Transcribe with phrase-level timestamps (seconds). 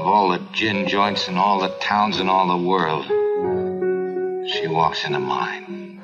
[0.00, 3.04] Of all the gin joints in all the towns in all the world,
[4.48, 6.00] she walks into mine.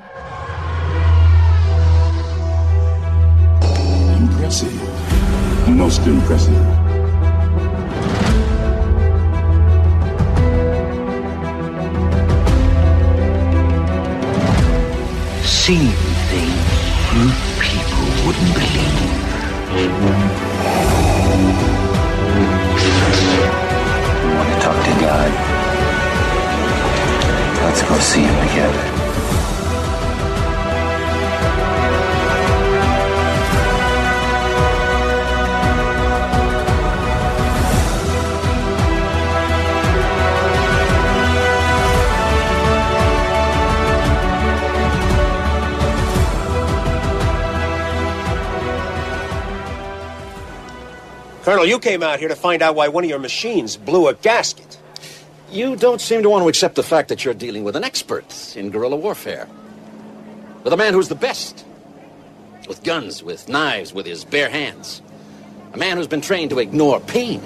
[4.21, 4.71] Impressive.
[5.67, 6.53] Most impressive.
[15.43, 15.91] Seeing
[16.29, 16.67] things
[17.15, 20.46] you people wouldn't believe.
[27.67, 28.93] Let's go see him together.
[51.43, 54.13] Colonel, you came out here to find out why one of your machines blew a
[54.13, 54.77] gasket.
[55.51, 58.55] You don't seem to want to accept the fact that you're dealing with an expert
[58.55, 59.47] in guerrilla warfare.
[60.63, 61.65] With a man who's the best.
[62.67, 65.01] With guns, with knives, with his bare hands.
[65.73, 67.41] A man who's been trained to ignore pain,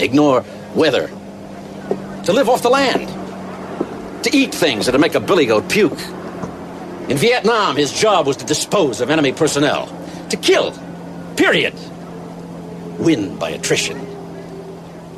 [0.00, 1.08] ignore weather,
[2.24, 3.08] to live off the land,
[4.24, 6.00] to eat things that'll make a billy goat puke.
[7.08, 9.86] In Vietnam, his job was to dispose of enemy personnel,
[10.30, 10.72] to kill,
[11.36, 11.74] period
[12.98, 13.98] win by attrition.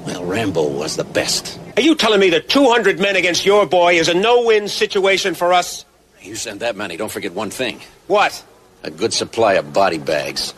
[0.05, 1.59] Well, Rambo was the best.
[1.77, 5.53] Are you telling me that 200 men against your boy is a no-win situation for
[5.53, 5.85] us?
[6.23, 7.83] You send that many, don't forget one thing.
[8.07, 8.43] What?
[8.83, 10.55] A good supply of body bags.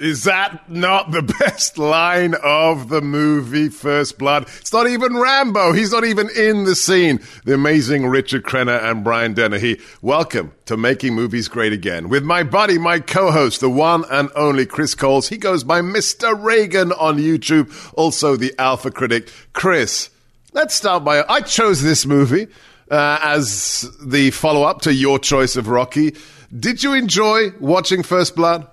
[0.00, 4.44] Is that not the best line of the movie First Blood?
[4.58, 5.72] It's not even Rambo.
[5.72, 7.20] He's not even in the scene.
[7.44, 9.78] The amazing Richard Crenna and Brian Dennehy.
[10.00, 14.64] Welcome to Making Movies Great Again with my buddy, my co-host, the one and only
[14.64, 15.28] Chris Coles.
[15.28, 16.42] He goes by Mr.
[16.42, 17.70] Reagan on YouTube.
[17.92, 19.30] Also the Alpha Critic.
[19.52, 20.08] Chris,
[20.54, 22.46] let's start by, I chose this movie
[22.90, 26.16] uh, as the follow-up to your choice of Rocky.
[26.58, 28.66] Did you enjoy watching First Blood?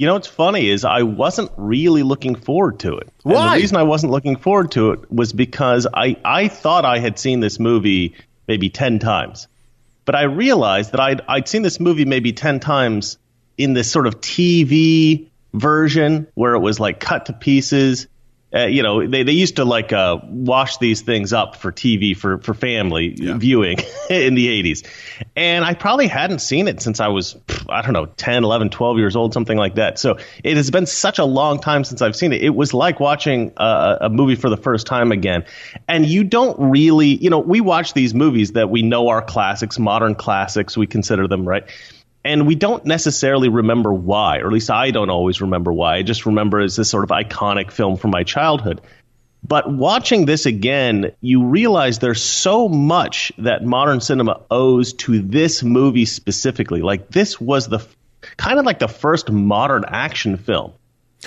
[0.00, 3.10] You know what's funny is I wasn't really looking forward to it.
[3.22, 3.34] Why?
[3.34, 7.00] And the reason I wasn't looking forward to it was because I, I thought I
[7.00, 8.14] had seen this movie
[8.48, 9.46] maybe 10 times.
[10.06, 13.18] But I realized that I'd, I'd seen this movie maybe 10 times
[13.58, 18.06] in this sort of TV version where it was like cut to pieces
[18.54, 22.16] uh, you know, they, they used to like uh, wash these things up for TV
[22.16, 23.36] for for family yeah.
[23.36, 23.78] viewing
[24.10, 24.86] in the 80s.
[25.36, 27.36] And I probably hadn't seen it since I was
[27.68, 29.98] I don't know, 10, 11, 12 years old, something like that.
[29.98, 32.42] So it has been such a long time since I've seen it.
[32.42, 35.44] It was like watching a, a movie for the first time again.
[35.86, 39.78] And you don't really, you know, we watch these movies that we know are classics,
[39.78, 41.64] modern classics, we consider them, right?
[42.24, 45.96] And we don't necessarily remember why, or at least I don't always remember why.
[45.96, 48.80] I just remember as this sort of iconic film from my childhood.
[49.42, 55.62] But watching this again, you realize there's so much that modern cinema owes to this
[55.62, 56.82] movie specifically.
[56.82, 57.86] Like this was the
[58.36, 60.72] kind of like the first modern action film.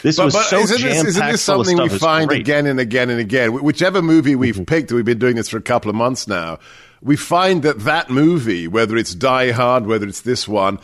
[0.04, 3.10] This but, was but so isn't this, isn't this something we find again and again
[3.10, 3.54] and again?
[3.54, 4.66] Whichever movie we've mm-hmm.
[4.66, 6.60] picked, we've been doing this for a couple of months now
[7.04, 10.80] we find that that movie, whether it's Die Hard, whether it's this one,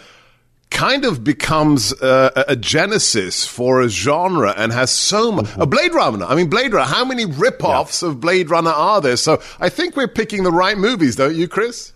[0.69, 5.45] kind of becomes uh, a genesis for a genre and has so much.
[5.45, 5.61] Mm-hmm.
[5.61, 6.25] A Blade Runner.
[6.25, 6.85] I mean, Blade Runner.
[6.85, 8.09] How many rip-offs yeah.
[8.09, 9.17] of Blade Runner are there?
[9.17, 11.93] So I think we're picking the right movies, don't you, Chris?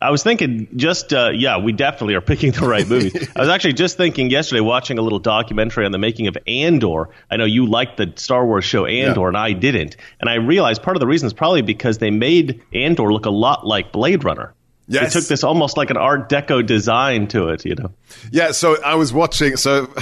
[0.00, 3.28] I was thinking just uh, yeah, we definitely are picking the right movies.
[3.36, 7.08] I was actually just thinking yesterday, watching a little documentary on the making of Andor.
[7.30, 9.28] I know you liked the Star Wars show Andor, yeah.
[9.28, 9.96] and I didn't.
[10.20, 13.30] And I realized part of the reason is probably because they made Andor look a
[13.30, 14.52] lot like Blade Runner.
[14.88, 15.14] Yes.
[15.14, 17.90] They took this almost like an Art Deco design to it, you know.
[18.30, 19.56] Yeah, so I was watching.
[19.56, 19.92] So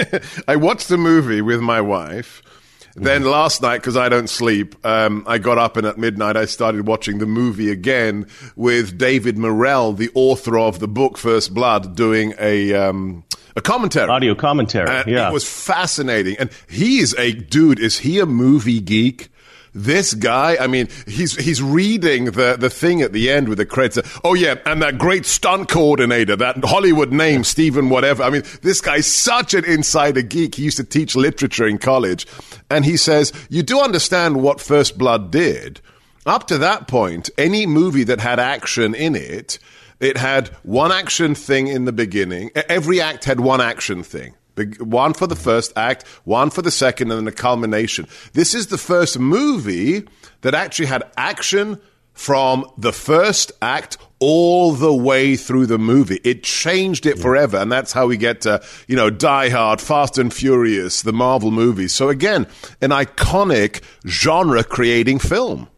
[0.48, 2.42] I watched the movie with my wife
[2.96, 6.44] then last night, because I don't sleep, um, I got up and at midnight I
[6.44, 8.26] started watching the movie again
[8.56, 13.24] with David Morrell, the author of the book First Blood, doing a um,
[13.56, 14.88] a commentary, audio commentary.
[14.88, 16.36] And yeah, it was fascinating.
[16.38, 17.78] And he is a dude.
[17.78, 19.28] Is he a movie geek?
[19.74, 23.66] This guy, I mean, he's he's reading the, the thing at the end with the
[23.66, 23.98] credits.
[24.22, 28.22] Oh yeah, and that great stunt coordinator, that Hollywood name, Stephen whatever.
[28.22, 30.54] I mean, this guy's such an insider geek.
[30.54, 32.26] He used to teach literature in college,
[32.70, 35.80] and he says, "You do understand what First Blood did."
[36.24, 39.58] Up to that point, any movie that had action in it,
[39.98, 42.50] it had one action thing in the beginning.
[42.54, 44.34] Every act had one action thing.
[44.78, 48.06] One for the first act, one for the second, and then a culmination.
[48.32, 50.06] This is the first movie
[50.42, 51.80] that actually had action
[52.12, 56.20] from the first act all the way through the movie.
[56.22, 60.16] It changed it forever, and that's how we get to, you know, Die Hard, Fast
[60.16, 61.92] and Furious, the Marvel movies.
[61.92, 62.46] So again,
[62.80, 65.68] an iconic genre-creating film.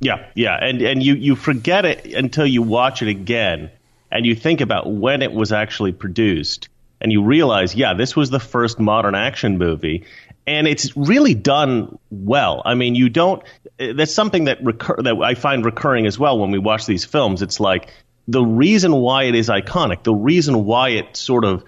[0.00, 3.70] Yeah, yeah, and and you you forget it until you watch it again,
[4.12, 6.68] and you think about when it was actually produced
[7.00, 10.04] and you realize, yeah, this was the first modern action movie,
[10.46, 12.62] and it's really done well.
[12.64, 13.42] I mean, you don't.
[13.78, 17.42] That's something that recur, that I find recurring as well when we watch these films.
[17.42, 17.92] It's like
[18.26, 21.64] the reason why it is iconic, the reason why it sort of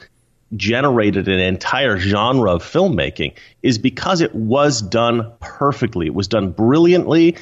[0.57, 6.07] generated an entire genre of filmmaking is because it was done perfectly.
[6.07, 7.37] It was done brilliantly,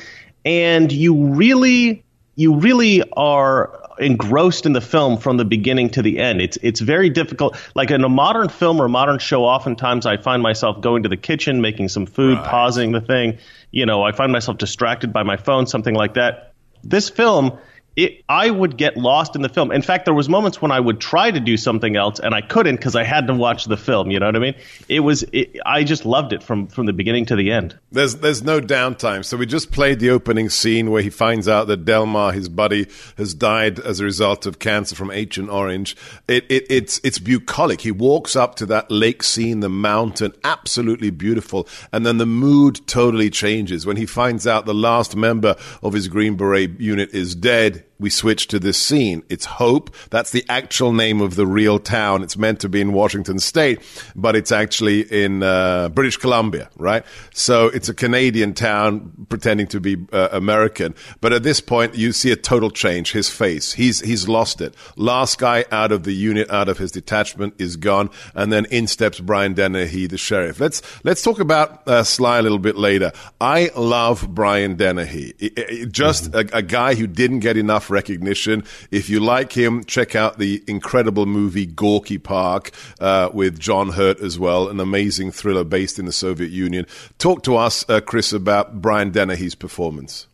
[0.45, 6.19] and you really, you really are engrossed in the film from the beginning to the
[6.19, 6.41] end.
[6.41, 7.57] It's it's very difficult.
[7.75, 11.17] Like in a modern film or modern show, oftentimes I find myself going to the
[11.17, 12.47] kitchen, making some food, right.
[12.47, 13.39] pausing the thing.
[13.71, 16.55] You know, I find myself distracted by my phone, something like that.
[16.83, 17.59] This film
[17.99, 19.73] it, I would get lost in the film.
[19.73, 22.43] In fact, there was moments when I would try to do something else and I
[22.43, 24.13] couldn't because I had to watch the film.
[24.13, 24.55] You know what I mean?
[24.89, 27.77] It was it, I just loved it from from the beginning to the end.
[27.91, 29.25] There's there's no downtime.
[29.25, 32.87] So we just played the opening scene where he finds out that Delmar, his buddy,
[33.17, 35.97] has died as a result of cancer from Agent Orange.
[36.29, 37.81] It, it it's it's bucolic.
[37.81, 42.87] He walks up to that lake scene, the mountain, absolutely beautiful, and then the mood
[42.87, 47.35] totally changes when he finds out the last member of his Green Beret unit is
[47.35, 49.23] dead we switch to this scene.
[49.29, 49.95] It's Hope.
[50.11, 52.23] That's the actual name of the real town.
[52.23, 53.81] It's meant to be in Washington State,
[54.15, 57.05] but it's actually in uh, British Columbia, right?
[57.35, 60.95] So it's a Canadian town pretending to be uh, American.
[61.21, 63.13] But at this point, you see a total change.
[63.13, 64.75] His face, he's he's lost it.
[64.97, 68.87] Last guy out of the unit, out of his detachment, is gone, and then in
[68.87, 70.61] steps Brian Dennehy, the sheriff.
[70.61, 73.13] Let's let's talk about uh, Sly a little bit later.
[73.41, 75.35] I love Brian Dennehy.
[75.39, 76.55] It, it, just mm-hmm.
[76.55, 78.65] a, a guy who didn't get enough recognition.
[78.91, 82.71] If you like him, check out the incredible movie Gorky Park
[83.01, 86.87] uh, with John Hurt as well, an amazing thriller based in the Soviet Union.
[87.19, 90.27] Talk to us, uh, Chris, about Brian Dennehy's performance.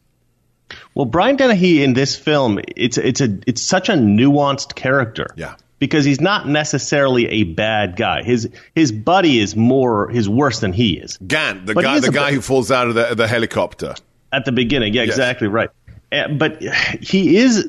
[0.94, 5.26] Well, Brian Dennehy in this film, it's it's a it's such a nuanced character.
[5.36, 5.56] Yeah.
[5.80, 8.22] Because he's not necessarily a bad guy.
[8.22, 11.18] His his buddy is more his worse than he is.
[11.18, 13.94] Galt, the but guy the guy who falls out of the, the helicopter
[14.32, 14.94] at the beginning.
[14.94, 15.10] Yeah, yes.
[15.10, 15.70] exactly right.
[16.14, 16.62] Uh, but
[17.02, 17.68] he is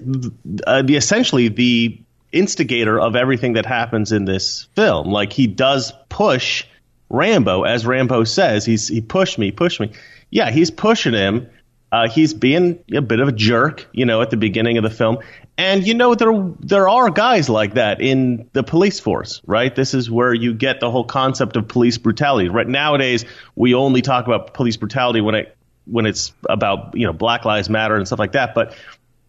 [0.67, 1.99] uh, the essentially the
[2.31, 5.07] instigator of everything that happens in this film.
[5.07, 6.65] Like he does push
[7.09, 9.91] Rambo, as Rambo says, he's he pushed me, pushed me.
[10.29, 11.49] Yeah, he's pushing him.
[11.91, 14.89] Uh, he's being a bit of a jerk, you know, at the beginning of the
[14.89, 15.19] film.
[15.57, 19.73] And you know there there are guys like that in the police force, right?
[19.73, 22.49] This is where you get the whole concept of police brutality.
[22.49, 23.23] Right nowadays,
[23.55, 25.55] we only talk about police brutality when it
[25.85, 28.55] when it's about you know Black Lives Matter and stuff like that.
[28.55, 28.75] But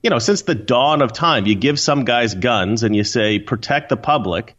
[0.02, 3.38] you know, since the dawn of time, you give some guys guns and you say
[3.38, 4.54] protect the public,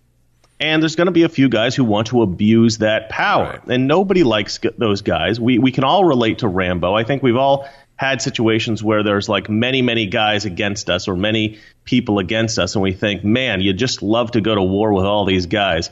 [0.60, 3.68] and there's going to be a few guys who want to abuse that power, right.
[3.68, 5.40] and nobody likes those guys.
[5.40, 6.94] We we can all relate to Rambo.
[6.94, 11.16] I think we've all had situations where there's like many many guys against us or
[11.16, 14.94] many people against us, and we think, man, you just love to go to war
[14.94, 15.90] with all these guys,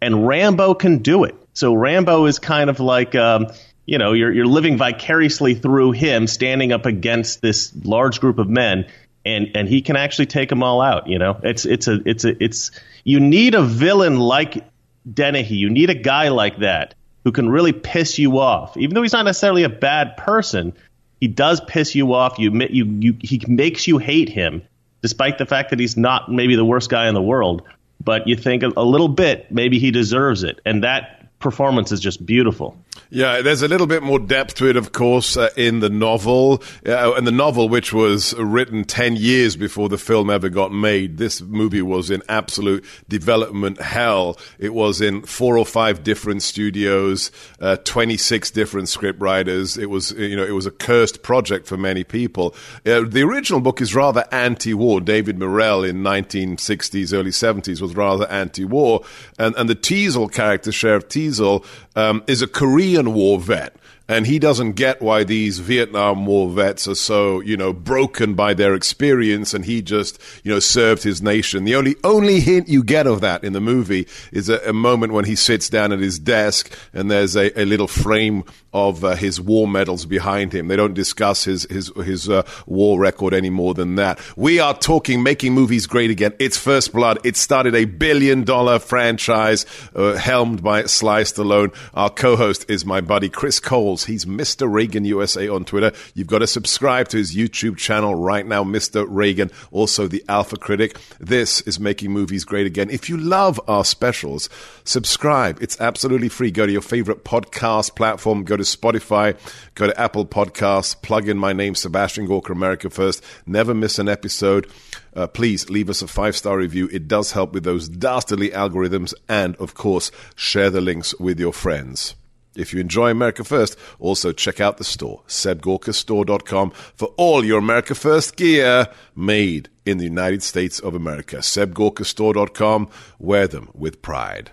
[0.00, 1.34] and Rambo can do it.
[1.54, 3.14] So Rambo is kind of like.
[3.14, 3.48] Um,
[3.88, 8.46] you know, you're you're living vicariously through him, standing up against this large group of
[8.46, 8.86] men,
[9.24, 11.06] and and he can actually take them all out.
[11.06, 12.70] You know, it's it's a it's a it's
[13.04, 14.62] you need a villain like
[15.10, 15.56] Dennehy.
[15.56, 19.14] You need a guy like that who can really piss you off, even though he's
[19.14, 20.74] not necessarily a bad person.
[21.18, 22.38] He does piss you off.
[22.38, 24.60] You you you he makes you hate him,
[25.00, 27.62] despite the fact that he's not maybe the worst guy in the world.
[28.04, 32.00] But you think a, a little bit, maybe he deserves it, and that performance is
[32.00, 32.76] just beautiful.
[33.10, 36.62] Yeah, there's a little bit more depth to it, of course, uh, in the novel.
[36.86, 41.16] Uh, and the novel, which was written 10 years before the film ever got made,
[41.16, 44.36] this movie was in absolute development hell.
[44.58, 49.78] It was in four or five different studios, uh, 26 different scriptwriters.
[49.80, 52.54] It was, you know, it was a cursed project for many people.
[52.84, 55.00] Uh, the original book is rather anti-war.
[55.00, 59.00] David Morrell in 1960s, early 70s was rather anti-war.
[59.38, 61.64] And, and the Teasle character, Sheriff Teasle,
[61.96, 63.74] um, is a Korean War vet.
[64.08, 68.54] and he doesn't get why these Vietnam War vets are so, you know, broken by
[68.54, 71.64] their experience, and he just, you know, served his nation.
[71.64, 75.12] The only only hint you get of that in the movie is a, a moment
[75.12, 78.44] when he sits down at his desk, and there's a, a little frame
[78.78, 80.68] of uh, his war medals behind him.
[80.68, 84.20] They don't discuss his his his uh, war record any more than that.
[84.36, 86.34] We are talking making movies great again.
[86.38, 87.18] It's First Blood.
[87.24, 91.74] It started a billion dollar franchise uh, helmed by Sly Stallone.
[91.94, 94.04] Our co-host is my buddy Chris Coles.
[94.04, 94.70] He's Mr.
[94.72, 95.92] Reagan USA on Twitter.
[96.14, 99.06] You've got to subscribe to his YouTube channel right now, Mr.
[99.08, 100.98] Reagan, also the Alpha Critic.
[101.18, 102.90] This is Making Movies Great Again.
[102.90, 104.48] If you love our specials,
[104.84, 105.62] subscribe.
[105.62, 106.50] It's absolutely free.
[106.50, 109.36] Go to your favorite podcast platform, go to Spotify,
[109.74, 113.24] go to Apple Podcasts, plug in my name, Sebastian Gorka, America First.
[113.46, 114.70] Never miss an episode.
[115.14, 116.88] Uh, please leave us a five star review.
[116.92, 119.14] It does help with those dastardly algorithms.
[119.28, 122.14] And of course, share the links with your friends.
[122.58, 127.94] If you enjoy America First, also check out the store, sebgorkastore.com, for all your America
[127.94, 131.36] First gear made in the United States of America.
[131.36, 132.88] sebgorkastore.com.
[133.18, 134.50] Wear them with pride.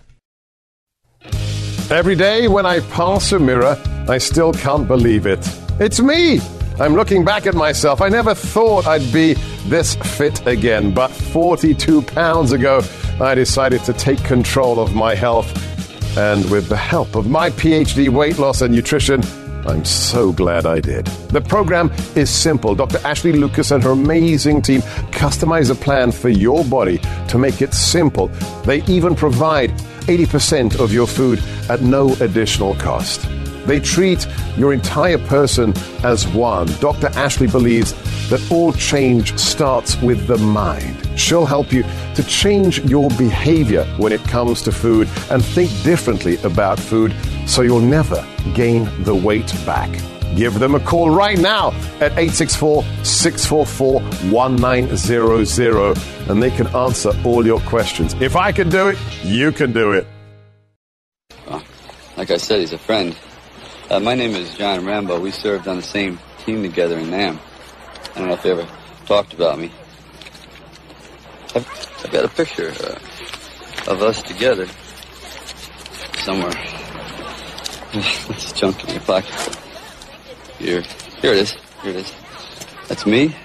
[1.92, 5.40] Every day when I pass a mirror, I still can't believe it.
[5.80, 6.40] It's me!
[6.80, 8.02] I'm looking back at myself.
[8.02, 9.36] I never thought I'd be
[9.68, 12.82] this fit again, but 42 pounds ago,
[13.22, 15.48] I decided to take control of my health.
[16.18, 19.22] And with the help of my PhD weight loss and nutrition,
[19.68, 21.06] I'm so glad I did.
[21.30, 22.74] The program is simple.
[22.74, 22.98] Dr.
[23.06, 27.76] Ashley Lucas and her amazing team customize a plan for your body to make it
[27.76, 28.28] simple.
[28.66, 29.72] They even provide
[30.08, 33.28] 80% of your food at no additional cost.
[33.66, 36.68] They treat your entire person as one.
[36.80, 37.08] Dr.
[37.16, 37.94] Ashley believes
[38.30, 40.96] that all change starts with the mind.
[41.20, 41.84] She'll help you
[42.16, 47.14] to change your behavior when it comes to food and think differently about food
[47.48, 50.15] so you'll never gain the weight back.
[50.36, 51.70] Give them a call right now
[52.02, 54.02] at 864 644
[54.32, 55.98] 1900
[56.30, 58.14] and they can answer all your questions.
[58.20, 60.06] If I can do it, you can do it.
[62.18, 63.16] Like I said, he's a friend.
[63.90, 65.20] Uh, my name is John Rambo.
[65.20, 67.40] We served on the same team together in Nam.
[68.16, 68.68] I don't know if they ever
[69.06, 69.72] talked about me.
[71.54, 71.68] I've,
[72.04, 74.68] I've got a picture uh, of us together
[76.18, 76.54] somewhere.
[77.96, 79.65] It's junk in my pocket.
[80.60, 80.82] Here,
[81.22, 81.52] here it is.
[81.82, 82.14] Here it is.
[82.88, 83.36] That's me.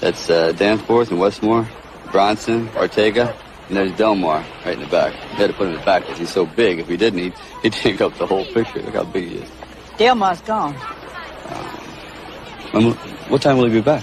[0.00, 1.68] That's uh, Danforth and Westmore,
[2.10, 3.36] Bronson, Ortega,
[3.68, 5.12] and there's Delmar right in the back.
[5.30, 6.80] We had to put him in the back because he's so big.
[6.80, 8.82] If we didn't, he'd, he'd take up the whole picture.
[8.82, 9.50] Look how big he is.
[9.96, 10.74] Delmar's gone.
[12.72, 12.94] Um,
[13.28, 14.02] what time will he be back?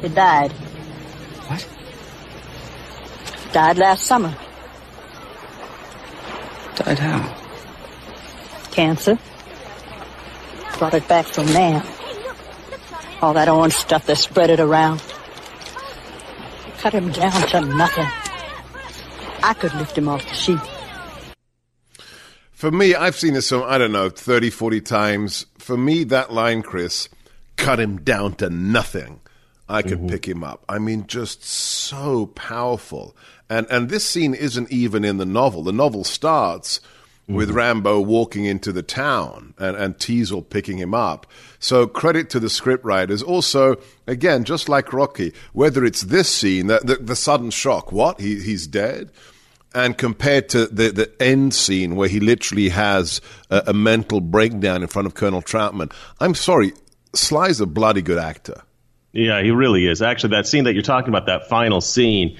[0.00, 0.52] He died.
[1.48, 1.68] What?
[3.52, 4.34] Died last summer.
[6.76, 7.36] Died how?
[8.70, 9.18] Cancer.
[10.80, 11.86] Brought it back from Nam.
[13.20, 15.02] All that orange stuff they spread it around.
[16.78, 18.06] Cut him down to nothing.
[19.42, 20.58] I could lift him off the sheet.
[22.52, 25.44] For me, I've seen this some, I don't know, 30, 40 times.
[25.58, 27.10] For me, that line, Chris,
[27.56, 29.20] cut him down to nothing.
[29.68, 30.08] I could mm-hmm.
[30.08, 30.64] pick him up.
[30.66, 33.14] I mean, just so powerful.
[33.50, 35.62] And and this scene isn't even in the novel.
[35.62, 36.80] The novel starts
[37.34, 41.26] with Rambo walking into the town and, and Teasle picking him up.
[41.58, 43.22] So credit to the scriptwriters.
[43.22, 48.20] Also, again, just like Rocky, whether it's this scene, the, the, the sudden shock, what?
[48.20, 49.10] He, he's dead?
[49.74, 53.20] And compared to the, the end scene where he literally has
[53.50, 56.72] a, a mental breakdown in front of Colonel Troutman, I'm sorry,
[57.14, 58.62] Sly's a bloody good actor.
[59.12, 60.02] Yeah, he really is.
[60.02, 62.36] Actually, that scene that you're talking about, that final scene,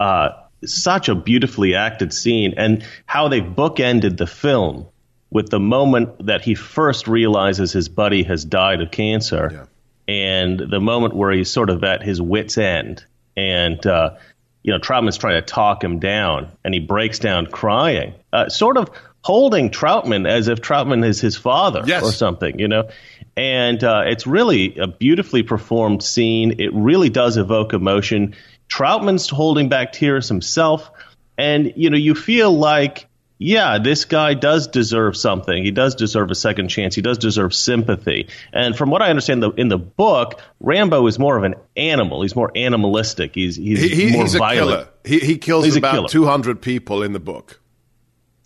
[0.00, 0.30] uh,
[0.64, 4.86] such a beautifully acted scene, and how they bookended the film
[5.30, 9.68] with the moment that he first realizes his buddy has died of cancer,
[10.08, 13.04] and the moment where he's sort of at his wits' end,
[13.36, 14.14] and uh,
[14.62, 18.76] you know Troutman's trying to talk him down, and he breaks down crying, uh, sort
[18.76, 18.90] of
[19.22, 22.02] holding Troutman as if Troutman is his father Yes.
[22.02, 22.88] or something, you know.
[23.36, 26.56] And uh, it's really a beautifully performed scene.
[26.60, 28.34] It really does evoke emotion.
[28.72, 30.90] Troutman's holding back tears himself,
[31.36, 35.62] and you know you feel like, yeah, this guy does deserve something.
[35.62, 36.94] He does deserve a second chance.
[36.94, 38.28] He does deserve sympathy.
[38.50, 42.22] And from what I understand, the, in the book, Rambo is more of an animal.
[42.22, 43.34] He's more animalistic.
[43.34, 44.70] He's he's He, more he's a violent.
[44.70, 44.88] killer.
[45.04, 47.60] He, he kills He's about 200 people in the book.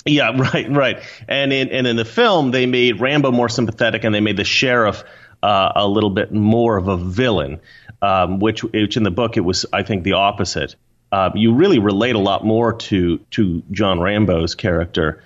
[0.07, 1.03] Yeah, right, right.
[1.29, 4.45] And in and in the film, they made Rambo more sympathetic, and they made the
[4.45, 5.05] sheriff
[5.43, 7.61] uh, a little bit more of a villain.
[8.03, 10.77] Um, which, which in the book, it was, I think, the opposite.
[11.11, 15.23] Um, you really relate a lot more to to John Rambo's character.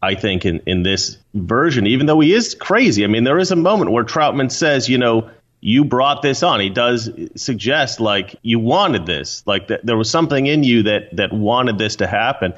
[0.00, 3.04] I think in in this version, even though he is crazy.
[3.04, 6.60] I mean, there is a moment where Troutman says, you know, you brought this on.
[6.60, 11.16] He does suggest like you wanted this, like that there was something in you that
[11.16, 12.54] that wanted this to happen.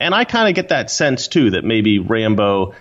[0.00, 2.74] And I kind of get that sense too that maybe Rambo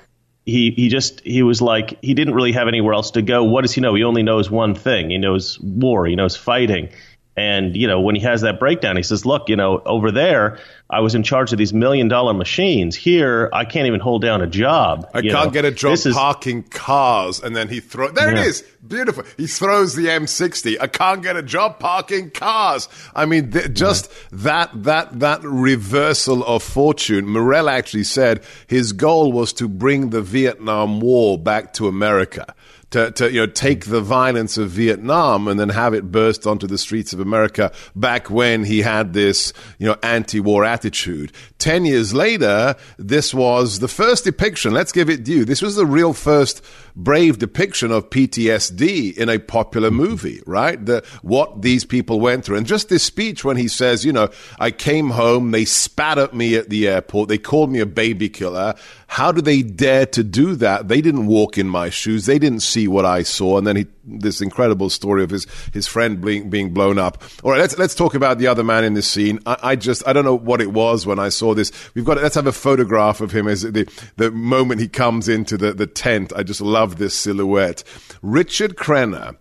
[0.45, 3.43] he he just he was like he didn't really have anywhere else to go.
[3.43, 3.95] What does he know?
[3.95, 5.09] He only knows one thing.
[5.09, 6.05] He knows war.
[6.05, 6.89] He knows fighting.
[7.35, 10.59] And you know when he has that breakdown, he says, "Look, you know over there,
[10.93, 12.95] I was in charge of these million dollar machines.
[12.95, 15.09] Here, I can't even hold down a job.
[15.13, 15.49] I can't know?
[15.49, 18.41] get a job This is- parking cars, and then he throws, There Yeah.
[18.41, 19.23] it is, beautiful.
[19.37, 20.77] He throws the M60.
[20.79, 22.87] I can't get a job parking cars.
[23.15, 27.27] I mean, th- just that that that reversal of fortune.
[27.27, 32.53] Morrell actually said his goal was to bring the Vietnam War back to America.
[32.93, 36.67] To, to you know take the violence of Vietnam and then have it burst onto
[36.67, 41.31] the streets of America back when he had this you know anti-war attitude.
[41.57, 44.73] Ten years later, this was the first depiction.
[44.73, 45.43] Let's give it due.
[45.43, 46.63] This was the real first
[46.95, 50.83] brave depiction of PTSD in a popular movie, right?
[50.83, 52.57] The, what these people went through.
[52.57, 56.33] And just this speech when he says, you know, I came home, they spat at
[56.33, 58.75] me at the airport, they called me a baby killer.
[59.07, 60.87] How do they dare to do that?
[60.87, 62.25] They didn't walk in my shoes.
[62.25, 63.59] They didn't see what I saw.
[63.59, 67.21] And then he, this incredible story of his, his friend being, being blown up.
[67.43, 69.39] All right, let's, let's talk about the other man in this scene.
[69.45, 71.71] I, I just, I don't know what it was when I saw this.
[71.93, 75.57] We've got, let's have a photograph of him as the, the moment he comes into
[75.57, 76.33] the, the tent.
[76.35, 77.83] I just love this silhouette.
[78.21, 79.35] Richard Crenna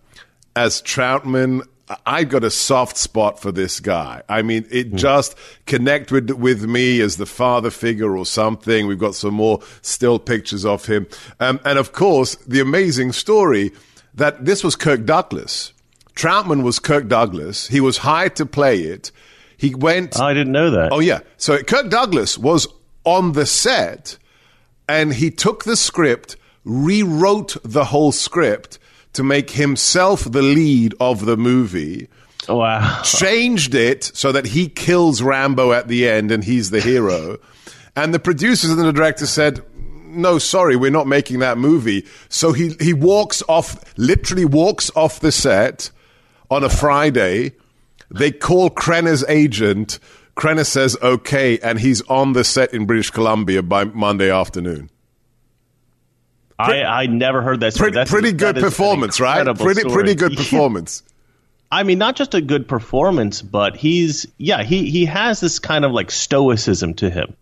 [0.55, 1.67] as Troutman.
[2.05, 4.23] I've got a soft spot for this guy.
[4.29, 5.35] I mean, it just
[5.65, 8.87] connected with me as the father figure or something.
[8.87, 11.07] We've got some more still pictures of him.
[11.39, 13.71] Um, and of course, the amazing story
[14.13, 15.73] that this was Kirk Douglas.
[16.15, 17.67] Troutman was Kirk Douglas.
[17.67, 19.11] He was hired to play it.
[19.57, 20.19] He went.
[20.19, 20.91] I didn't know that.
[20.91, 21.19] Oh, yeah.
[21.37, 22.67] So Kirk Douglas was
[23.03, 24.17] on the set
[24.87, 28.79] and he took the script, rewrote the whole script
[29.13, 32.09] to make himself the lead of the movie.
[32.49, 33.01] Oh, wow.
[33.03, 37.37] Changed it so that he kills Rambo at the end and he's the hero.
[37.95, 39.63] And the producers and the director said,
[40.05, 42.05] no, sorry, we're not making that movie.
[42.29, 45.91] So he, he walks off, literally walks off the set
[46.49, 47.53] on a Friday.
[48.11, 49.99] They call Crenna's agent.
[50.35, 54.89] Krenner says, okay, and he's on the set in British Columbia by Monday afternoon.
[56.59, 57.73] I, I never heard that.
[57.73, 57.87] story.
[57.91, 59.43] Pretty, That's- pretty good that performance, right?
[59.57, 59.93] Pretty, story.
[59.93, 61.03] pretty good performance.
[61.71, 65.83] I mean, not just a good performance, but he's yeah, he he has this kind
[65.85, 67.35] of like stoicism to him,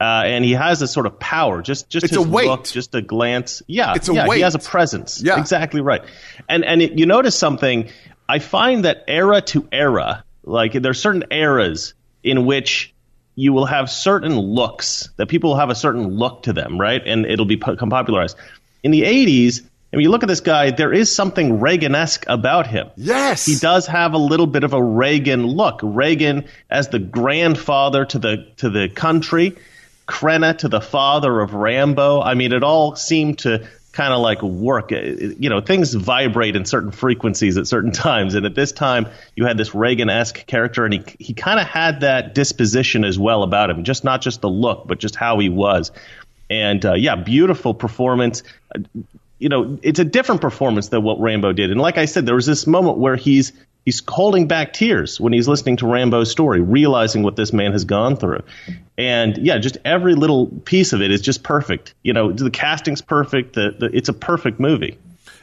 [0.00, 1.60] uh, and he has this sort of power.
[1.60, 2.46] Just just It's his a weight.
[2.46, 3.62] look, just a glance.
[3.66, 4.36] Yeah, It's a yeah, weight.
[4.38, 5.20] He has a presence.
[5.22, 5.38] Yeah.
[5.38, 6.02] exactly right.
[6.48, 7.90] And and it, you notice something.
[8.28, 11.92] I find that era to era, like there's certain eras
[12.24, 12.94] in which
[13.34, 17.02] you will have certain looks that people will have a certain look to them, right?
[17.04, 18.36] And it'll be become popularized.
[18.82, 22.66] In the 80s, I mean, you look at this guy, there is something Reagan-esque about
[22.66, 22.88] him.
[22.96, 23.44] Yes.
[23.44, 25.80] He does have a little bit of a Reagan look.
[25.82, 29.56] Reagan as the grandfather to the to the country,
[30.08, 32.22] Crenna to the father of Rambo.
[32.22, 34.90] I mean, it all seemed to kind of like work.
[34.92, 39.06] It- You know, things vibrate in certain frequencies at certain times, and at this time,
[39.36, 43.42] you had this Reagan-esque character, and he he kind of had that disposition as well
[43.42, 43.84] about him.
[43.84, 45.92] Just not just the look, but just how he was.
[46.50, 48.42] And uh, yeah, beautiful performance
[49.38, 51.72] you know, it's a different performance than what Rambo did.
[51.72, 53.52] And like I said, there was this moment where he's
[53.84, 57.84] he's holding back tears when he's listening to Rambo's story, realizing what this man has
[57.84, 58.42] gone through.
[58.96, 61.94] And yeah, just every little piece of it is just perfect.
[62.02, 63.54] You know, the casting's perfect.
[63.54, 64.98] The, the it's a perfect movie.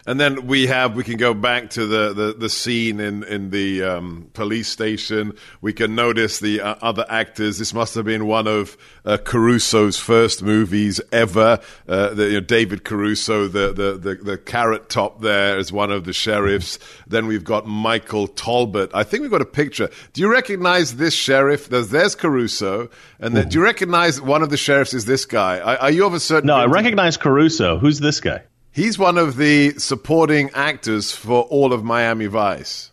[0.10, 3.52] And then we have we can go back to the the, the scene in in
[3.52, 5.34] the um, police station.
[5.62, 7.60] We can notice the uh, other actors.
[7.60, 11.60] This must have been one of uh, Caruso's first movies ever.
[11.88, 15.92] Uh, the, you know, David Caruso, the, the the the carrot top there is one
[15.92, 16.80] of the sheriffs.
[17.06, 18.90] Then we've got Michael Talbott.
[18.96, 19.92] I think we've got a picture.
[20.14, 21.70] Do you recognize this sheriff?
[21.70, 25.60] There's there's Caruso, and then, do you recognize one of the sheriffs is this guy?
[25.60, 26.48] Are, are you of a certain?
[26.48, 27.78] No, I recognize Caruso.
[27.78, 28.42] Who's this guy?
[28.72, 32.92] He's one of the supporting actors for all of Miami Vice,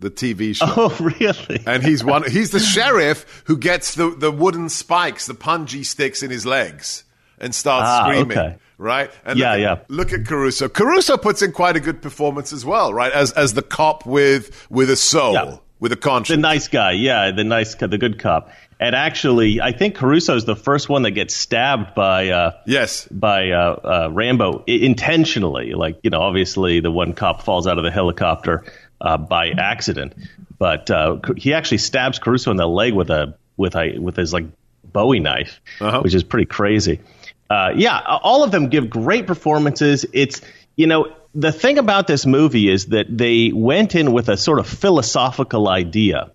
[0.00, 0.66] the TV show.
[0.68, 1.62] Oh, really?
[1.66, 2.28] And he's one.
[2.28, 7.04] He's the sheriff who gets the, the wooden spikes, the punji sticks in his legs,
[7.38, 8.38] and starts Ah, screaming.
[8.38, 8.56] okay.
[8.78, 9.10] Right?
[9.24, 9.72] And Yeah, look, yeah.
[9.72, 10.68] at- Look at Caruso.
[10.68, 13.12] Caruso puts in quite a good performance as well, right?
[13.12, 15.56] As as the cop with with a soul, Yeah.
[15.80, 16.36] With a conscience.
[16.36, 18.50] The nice guy, yeah, the nice, the good cop.
[18.80, 23.06] And actually, I think Caruso is the first one that gets stabbed by uh, yes.
[23.08, 23.58] by uh,
[24.06, 25.74] uh, Rambo intentionally.
[25.74, 28.64] Like you know, obviously the one cop falls out of the helicopter
[29.00, 30.14] uh, by accident,
[30.58, 34.32] but uh, he actually stabs Caruso in the leg with a with a with his
[34.32, 34.46] like
[34.92, 36.00] Bowie knife, Uh-huh.
[36.00, 37.00] which is pretty crazy.
[37.50, 40.06] uh, yeah, all of them give great performances.
[40.12, 40.40] It's
[40.76, 44.58] you know the thing about this movie is that they went in with a sort
[44.58, 46.32] of philosophical idea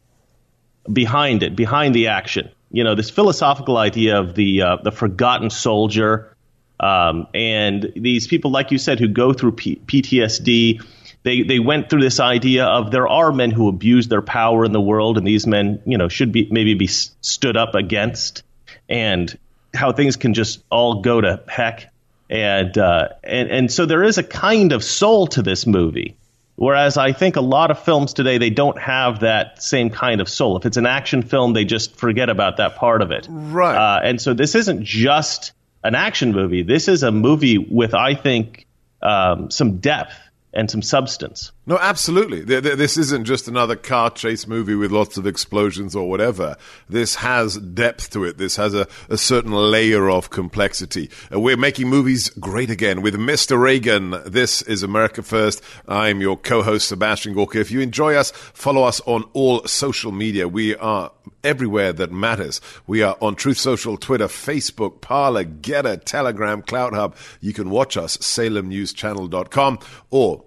[0.92, 2.50] behind it, behind the action.
[2.72, 6.34] You know, this philosophical idea of the uh, the forgotten soldier,
[6.80, 10.82] um, and these people, like you said, who go through P- PTSD.
[11.24, 14.72] They they went through this idea of there are men who abuse their power in
[14.72, 18.44] the world, and these men, you know, should be maybe be stood up against,
[18.88, 19.38] and
[19.74, 21.93] how things can just all go to heck.
[22.30, 26.18] And uh, and and so there is a kind of soul to this movie.
[26.56, 30.30] Whereas I think a lot of films today they don't have that same kind of
[30.30, 30.56] soul.
[30.58, 33.28] If it's an action film, they just forget about that part of it.
[33.30, 33.76] Right.
[33.76, 36.64] Uh, and so this isn't just an action movie.
[36.64, 38.68] This is a movie with, I think,
[39.02, 40.14] um, some depth
[40.54, 41.52] and some substance.
[41.66, 42.42] No, absolutely.
[42.42, 46.58] This isn't just another car chase movie with lots of explosions or whatever.
[46.90, 48.38] This has depth to it.
[48.38, 51.10] This has a, a certain layer of complexity.
[51.34, 53.60] Uh, we're making movies great again with Mr.
[53.60, 54.16] Reagan.
[54.26, 55.62] This is America First.
[55.88, 57.60] I'm your co-host, Sebastian Gorka.
[57.60, 60.48] If you enjoy us, follow us on all social media.
[60.48, 61.12] We are
[61.44, 62.60] everywhere that matters.
[62.88, 67.16] We are on Truth Social, Twitter, Facebook, Parler, Gettr, Telegram, CloutHub.
[67.42, 70.44] You can watch us, salemnewschannel.com, or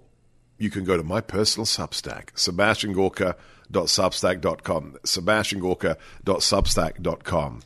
[0.57, 7.61] you can go to my personal Substack, sebastiangorka.substack.com, sebastiangorka.substack.com.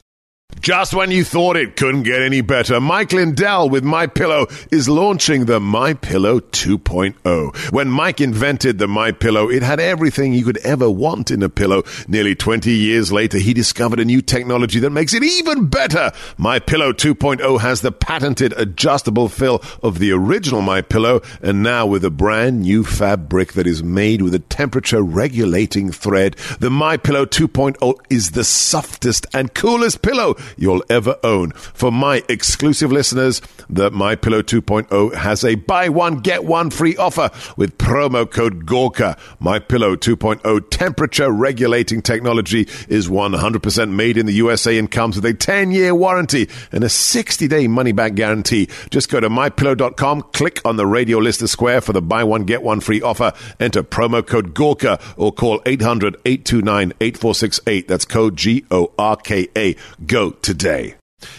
[0.59, 4.87] Just when you thought it couldn't get any better, Mike Lindell with My Pillow is
[4.87, 7.71] launching the My Pillow 2.0.
[7.71, 11.49] When Mike invented the My Pillow, it had everything you could ever want in a
[11.49, 11.81] pillow.
[12.07, 16.11] Nearly 20 years later, he discovered a new technology that makes it even better.
[16.37, 21.87] My Pillow 2.0 has the patented adjustable fill of the original My Pillow, and now
[21.87, 26.97] with a brand new fabric that is made with a temperature regulating thread, the My
[26.97, 31.51] Pillow 2.0 is the softest and coolest pillow you'll ever own.
[31.51, 36.95] For my exclusive listeners, the My Pillow 2.0 has a buy one get one free
[36.97, 39.17] offer with promo code Gorka.
[39.39, 45.25] My Pillow 2.0 temperature regulating technology is 100% made in the USA and comes with
[45.25, 48.67] a 10-year warranty and a 60-day money-back guarantee.
[48.89, 52.63] Just go to mypillow.com, click on the radio listener square for the buy one get
[52.63, 57.87] one free offer, enter promo code Gorka or call 800-829-8468.
[57.87, 59.75] That's code G O R K A.
[60.05, 60.95] Go today.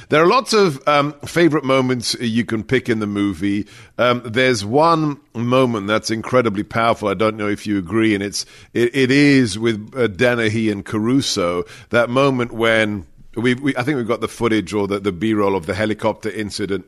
[0.08, 3.66] There are lots of um, favorite moments you can pick in the movie.
[3.98, 7.08] Um, there's one moment that's incredibly powerful.
[7.08, 10.84] I don't know if you agree, and it's it, it is with uh, Dennehy and
[10.84, 11.64] Caruso.
[11.90, 15.56] That moment when we, we, I think we've got the footage or the, the B-roll
[15.56, 16.84] of the helicopter incident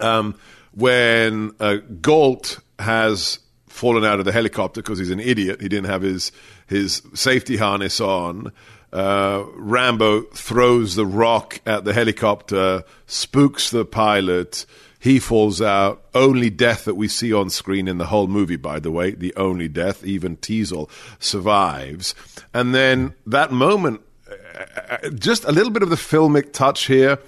[0.00, 0.38] um,
[0.72, 5.60] when uh, Galt has fallen out of the helicopter because he's an idiot.
[5.60, 6.32] He didn't have his
[6.66, 8.52] his safety harness on.
[8.92, 14.64] Uh, Rambo throws the rock at the helicopter, spooks the pilot.
[14.98, 16.02] He falls out.
[16.14, 19.34] Only death that we see on screen in the whole movie, by the way, the
[19.36, 20.04] only death.
[20.04, 22.14] Even Teasle survives.
[22.52, 27.18] And then that moment, uh, uh, just a little bit of the filmic touch here.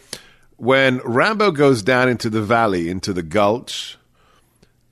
[0.56, 3.96] When Rambo goes down into the valley, into the gulch,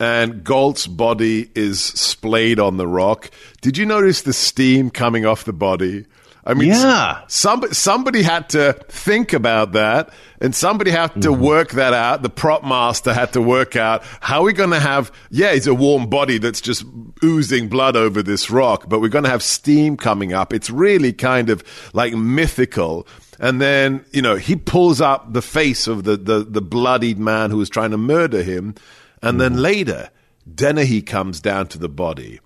[0.01, 3.31] and Galt's body is splayed on the rock.
[3.61, 6.07] Did you notice the steam coming off the body?
[6.49, 7.25] I mean, yeah.
[7.29, 10.09] Somebody, somebody had to think about that,
[10.41, 11.43] and somebody had to mm-hmm.
[11.43, 12.23] work that out.
[12.23, 15.13] The prop master had to work out how we're going to have.
[15.31, 16.87] Yeah, it's a warm body that's just
[17.23, 20.55] oozing blood over this rock, but we're going to have steam coming up.
[20.55, 23.07] It's really kind of like mythical.
[23.39, 27.51] And then, you know, he pulls up the face of the, the, the bloodied man
[27.51, 28.75] who was trying to murder him.
[29.21, 29.41] And mm.
[29.41, 30.09] then later,
[30.53, 32.41] Dennehy comes down to the body.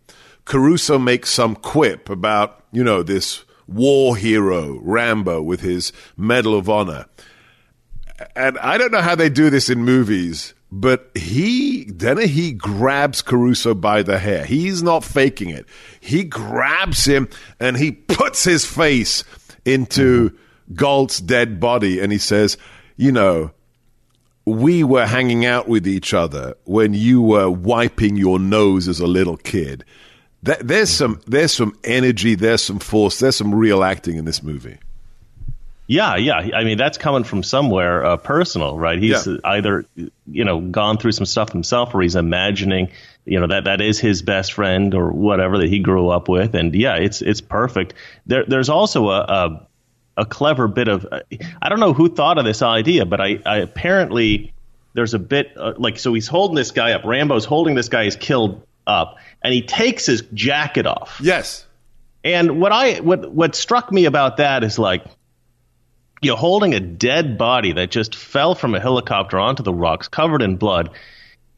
[0.44, 6.68] Caruso makes some quip about, you know, this war hero Rambo with his Medal of
[6.68, 7.06] Honor.
[8.36, 13.74] And I don't know how they do this in movies, but he Dennehy grabs Caruso
[13.74, 14.44] by the hair.
[14.44, 15.66] He's not faking it.
[16.00, 17.28] He grabs him
[17.60, 19.24] and he puts his face
[19.64, 20.74] into mm-hmm.
[20.74, 22.56] Galt's dead body and he says,
[22.96, 23.50] "You know,
[24.44, 29.06] we were hanging out with each other when you were wiping your nose as a
[29.06, 29.84] little kid."
[30.42, 34.78] There's some there's some energy, there's some force, there's some real acting in this movie.
[35.86, 36.36] Yeah, yeah.
[36.54, 38.98] I mean, that's coming from somewhere uh, personal, right?
[38.98, 39.36] He's yeah.
[39.44, 42.90] either you know gone through some stuff himself, or he's imagining
[43.24, 46.54] you know that that is his best friend or whatever that he grew up with,
[46.54, 47.94] and yeah, it's it's perfect.
[48.26, 49.66] There, there's also a, a
[50.16, 51.06] a clever bit of
[51.60, 54.52] I don't know who thought of this idea, but I, I apparently
[54.94, 57.04] there's a bit uh, like so he's holding this guy up.
[57.04, 58.04] Rambo's holding this guy.
[58.04, 61.20] He's killed up, and he takes his jacket off.
[61.22, 61.66] Yes.
[62.24, 65.04] And what I what what struck me about that is like
[66.22, 70.40] you're holding a dead body that just fell from a helicopter onto the rocks, covered
[70.40, 70.90] in blood.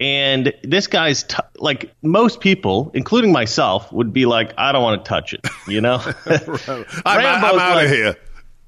[0.01, 5.05] And this guy's t- like most people, including myself, would be like, I don't want
[5.05, 5.47] to touch it.
[5.69, 8.17] You know, I'm, I'm out like, of here.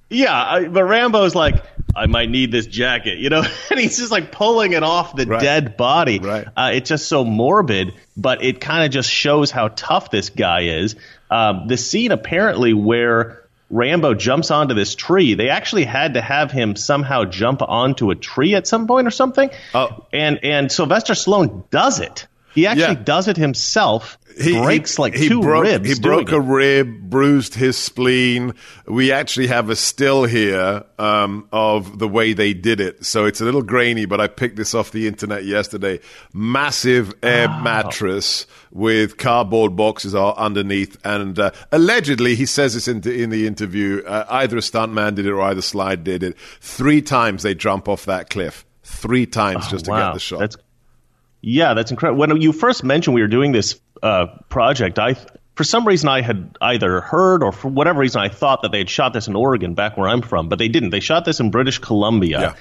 [0.08, 1.64] Yeah, but Rambo's like,
[1.96, 5.26] I might need this jacket, you know, and he's just like pulling it off the
[5.26, 5.40] Right.
[5.40, 6.18] dead body.
[6.18, 6.46] Right.
[6.56, 10.62] Uh, it's just so morbid, but it kind of just shows how tough this guy
[10.62, 10.96] is.
[11.30, 16.52] Um, the scene apparently where Rambo jumps onto this tree, they actually had to have
[16.52, 19.50] him somehow jump onto a tree at some point or something.
[19.74, 20.04] Oh.
[20.12, 22.26] And and Sylvester Stallone does it.
[22.56, 23.02] He actually Yeah.
[23.04, 24.18] does it himself.
[24.38, 25.88] He breaks like two broke, ribs.
[25.88, 26.40] He broke a it.
[26.40, 28.52] rib, bruised his spleen.
[28.86, 33.06] We actually have a still here um, of the way they did it.
[33.06, 36.00] So it's a little grainy, but I picked this off the internet yesterday.
[36.34, 43.00] Massive air mattress with cardboard boxes are underneath, and uh, allegedly, he says this in
[43.00, 44.02] the, in the interview.
[44.06, 46.36] Uh, either a stuntman did it or either Sly did it.
[46.60, 48.64] Three times they jump off that cliff.
[48.82, 50.38] Three times just to Oh, Wow, get the shot.
[50.40, 50.56] That's
[51.40, 52.18] yeah, that's incredible.
[52.18, 55.16] When you first mentioned we were doing this uh, project, I
[55.54, 58.78] for some reason I had either heard or for whatever reason I thought that they
[58.78, 60.90] had shot this in Oregon, back where I'm from, but they didn't.
[60.90, 62.40] They shot this in British Columbia.
[62.40, 62.54] Yeah.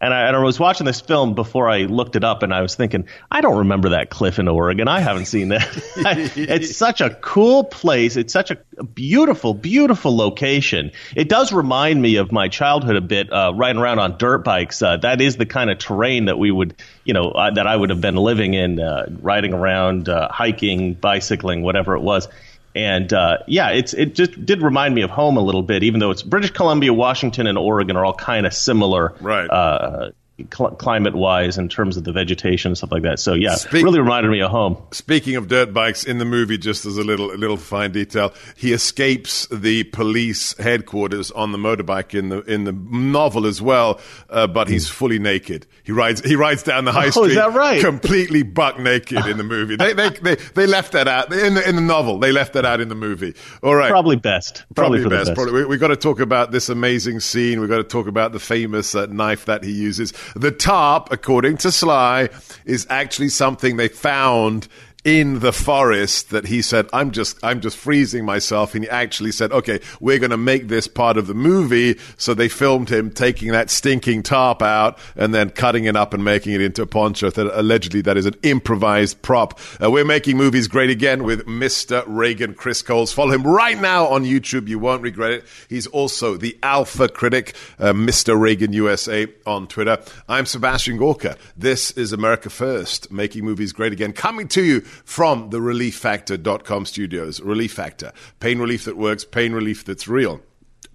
[0.00, 2.62] And I, and I was watching this film before I looked it up, and I
[2.62, 4.88] was thinking, I don't remember that cliff in Oregon.
[4.88, 5.68] I haven't seen that.
[6.36, 8.16] it's such a cool place.
[8.16, 10.92] It's such a beautiful, beautiful location.
[11.14, 14.80] It does remind me of my childhood a bit, uh, riding around on dirt bikes.
[14.82, 16.74] Uh, that is the kind of terrain that we would,
[17.04, 20.94] you know, uh, that I would have been living in, uh, riding around, uh, hiking,
[20.94, 22.28] bicycling, whatever it was.
[22.74, 25.98] And uh, yeah, it's it just did remind me of home a little bit, even
[26.00, 29.48] though it's British Columbia, Washington, and Oregon are all kind of similar, Right.
[29.50, 30.10] Uh,
[30.52, 33.18] cl- climate wise in terms of the vegetation and stuff like that.
[33.18, 34.76] So yeah, Speak- really reminded me of home.
[34.92, 38.32] Speaking of dirt bikes, in the movie, just as a little a little fine detail,
[38.56, 44.00] he escapes the police headquarters on the motorbike in the in the novel as well,
[44.28, 45.66] uh, but he's fully naked.
[45.82, 47.80] He rides he rides down the high Oh, is street, that right?
[47.80, 49.76] completely buck naked in the movie.
[49.76, 52.18] They, they they they left that out in the in the novel.
[52.18, 53.34] They left that out in the movie.
[53.62, 54.64] All right, Probably best.
[54.74, 55.34] Probably, for the best.
[55.34, 55.52] Probably.
[55.52, 57.60] We, we got to talk about this amazing scene.
[57.60, 60.12] We got to talk about the famous uh, knife that he uses.
[60.34, 62.28] The tarp, according to Sly,
[62.64, 64.68] is actually something they found
[65.04, 68.74] in the forest that he said i'm just i'm just freezing myself.
[68.74, 71.98] And he actually said okay we're going to make this part of the movie.
[72.16, 76.22] So they filmed him taking that stinking tarp out and then cutting it up and
[76.22, 77.30] making it into a poncho.
[77.30, 79.58] That allegedly that is an improvised prop.
[79.82, 82.54] Uh, we're making movies great again with mr reagan.
[82.54, 83.12] Chris coles.
[83.12, 84.68] Follow him right now on youtube.
[84.68, 85.44] You won't regret it.
[85.68, 89.98] He's also the alpha critic uh, mr reagan usa on twitter.
[90.28, 91.36] I'm sebastian gorka.
[91.56, 94.12] This is america first making movies great again.
[94.12, 99.84] Coming to you from the relieffactor.com studios relief factor pain relief that works pain relief
[99.84, 100.40] that's real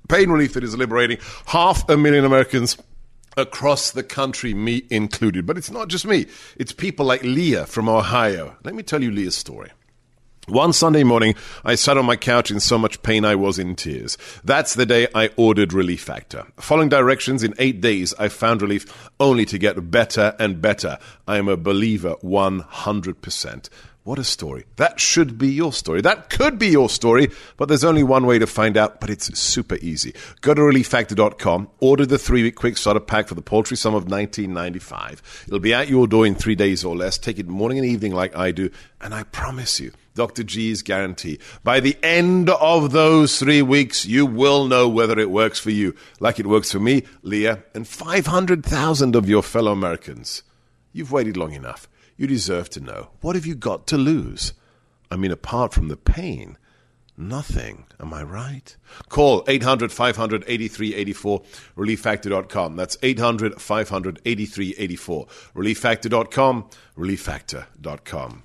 [0.07, 2.77] pain relief that is liberating half a million Americans
[3.37, 5.45] across the country, me included.
[5.45, 6.27] But it's not just me,
[6.57, 8.55] it's people like Leah from Ohio.
[8.63, 9.71] Let me tell you Leah's story.
[10.47, 13.75] One Sunday morning, I sat on my couch in so much pain I was in
[13.75, 14.15] tears.
[14.43, 16.45] That's the day I ordered Relief Factor.
[16.57, 20.99] Following directions in eight days, I found relief only to get better and better.
[21.27, 23.69] I am a believer 100%.
[24.03, 24.65] What a story.
[24.75, 26.01] That should be your story.
[26.01, 29.35] That could be your story, but there's only one way to find out, but it's
[29.39, 30.13] super easy.
[30.41, 34.05] Go to relieffactor.com, order the three week quick starter pack for the paltry sum of
[34.05, 35.47] $19.95.
[35.47, 37.17] It'll be at your door in three days or less.
[37.17, 38.69] Take it morning and evening like I do,
[39.01, 40.43] and I promise you, Dr.
[40.43, 41.39] G's guarantee.
[41.63, 45.93] By the end of those three weeks, you will know whether it works for you,
[46.19, 50.41] like it works for me, Leah, and 500,000 of your fellow Americans.
[50.93, 51.87] You've waited long enough.
[52.17, 53.09] You deserve to know.
[53.19, 54.53] What have you got to lose?
[55.11, 56.57] I mean, apart from the pain,
[57.17, 57.85] nothing.
[57.99, 58.75] Am I right?
[59.09, 61.41] Call 800 500 8384,
[61.75, 62.75] relieffactor.com.
[62.77, 65.27] That's 800 500 8384.
[65.55, 68.44] Relieffactor.com, relieffactor.com.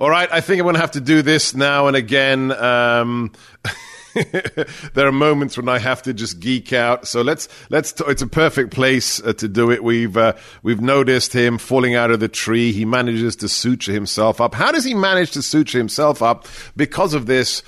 [0.00, 2.50] All right, I think I'm going to have to do this now and again.
[2.50, 3.30] Um,
[4.94, 7.06] there are moments when I have to just geek out.
[7.06, 7.92] So let's let's.
[7.92, 9.84] T- it's a perfect place uh, to do it.
[9.84, 12.72] We've uh, we've noticed him falling out of the tree.
[12.72, 14.54] He manages to suture himself up.
[14.54, 16.48] How does he manage to suture himself up?
[16.76, 17.62] Because of this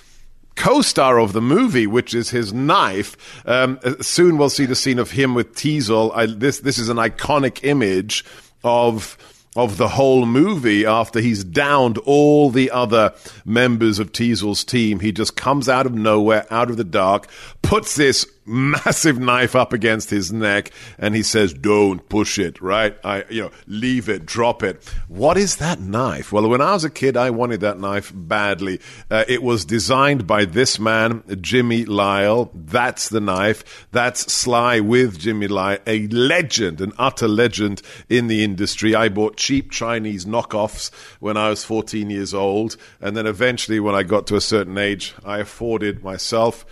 [0.56, 3.46] co-star of the movie, which is his knife.
[3.46, 6.10] Um, uh, soon we'll see the scene of him with Teasle.
[6.12, 8.24] I, this this is an iconic image
[8.64, 9.16] of
[9.56, 13.14] of the whole movie after he's downed all the other
[13.44, 15.00] members of Teasle's team.
[15.00, 17.28] He just comes out of nowhere, out of the dark,
[17.62, 22.96] puts this massive knife up against his neck, and he says, "Don't push it, right?
[23.04, 26.32] I, you know, leave it, drop it." What is that knife?
[26.32, 28.80] Well, when I was a kid, I wanted that knife badly.
[29.10, 32.50] Uh, it was designed by this man, Jimmy Lile.
[32.54, 33.86] That's the knife.
[33.92, 38.94] That's Sly with Jimmy Lile, a legend, an utter legend in the industry.
[38.94, 43.94] I bought cheap Chinese knockoffs when I was 14 years old, and then eventually, when
[43.94, 46.64] I got to a certain age, I afforded myself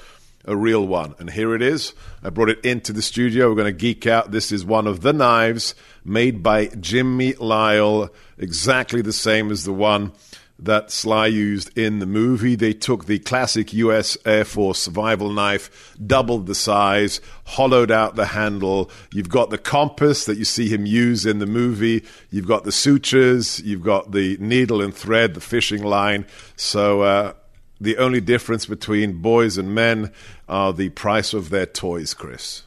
[0.44, 1.14] a real one.
[1.18, 1.94] And here it is.
[2.22, 3.48] I brought it into the studio.
[3.48, 4.30] We're going to geek out.
[4.30, 9.72] This is one of the knives made by Jimmy Lile, exactly the same as the
[9.72, 10.12] one
[10.58, 12.54] that Sly used in the movie.
[12.54, 18.26] They took the classic US Air Force survival knife, doubled the size, hollowed out the
[18.26, 18.90] handle.
[19.12, 22.04] You've got the compass that you see him use in the movie.
[22.30, 23.60] You've got the sutures.
[23.60, 26.26] You've got the needle and thread, the fishing line.
[26.56, 27.32] So, uh,
[27.80, 30.12] the only difference between boys and men
[30.48, 32.62] are the price of their toys, Chris.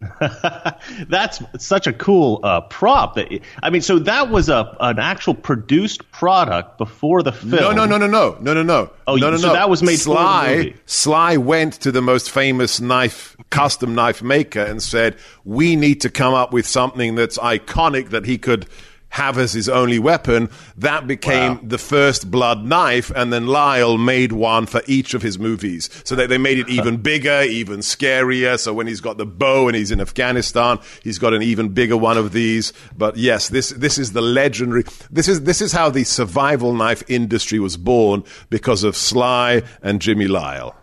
[1.08, 3.16] That's such a cool uh, prop.
[3.16, 7.50] That I mean, so that was a an actual produced product before the film.
[7.50, 8.90] No, no, no, no, no, no, no, no.
[9.08, 9.52] Oh, no, no, so no.
[9.54, 10.44] that was made Sly.
[10.44, 10.76] for the movie.
[10.86, 16.10] Sly went to the most famous knife, custom knife maker, and said, "We need to
[16.10, 18.66] come up with something that's iconic that he could."
[19.10, 20.50] Have as his only weapon.
[20.76, 21.60] That became Wow.
[21.62, 25.88] the first blood knife, and then Lile made one for each of his movies.
[26.04, 28.58] So they, they made it even bigger, even scarier.
[28.60, 31.96] So when he's got the bow and he's in Afghanistan, he's got an even bigger
[31.96, 32.72] one of these.
[32.96, 34.84] But yes, this this is the legendary.
[35.10, 40.00] This is this is how the survival knife industry was born because of Sly and
[40.02, 40.76] Jimmy Lile.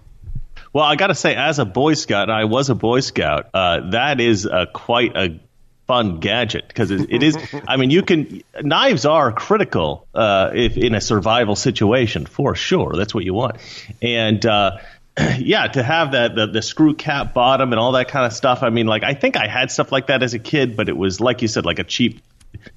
[0.73, 3.49] Well, I got to say, as a Boy Scout, and I was a Boy Scout,
[3.53, 5.39] uh, that is uh, quite a
[5.87, 7.37] fun gadget because it, it is.
[7.67, 12.93] I mean, you can knives are critical uh, if in a survival situation for sure.
[12.95, 13.57] That's what you want,
[14.01, 14.45] and.
[14.45, 14.77] Uh,
[15.39, 18.63] yeah, to have that the, the screw cap bottom and all that kind of stuff.
[18.63, 20.97] I mean, like I think I had stuff like that as a kid, but it
[20.97, 22.21] was like you said, like a cheap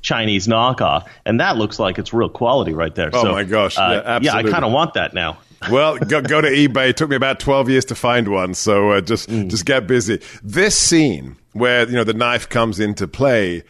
[0.02, 3.10] Chinese knockoff, and that looks like it's real quality right there.
[3.12, 5.38] Oh so, my gosh, uh, yeah, yeah, I kind of want that now.
[5.72, 6.90] Well, go, go to eBay.
[6.90, 10.20] It took me about twelve years to find one, so uh, just just get busy.
[10.40, 13.62] This scene where you know the knife comes into play,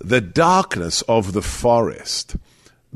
[0.00, 2.36] the darkness of the forest.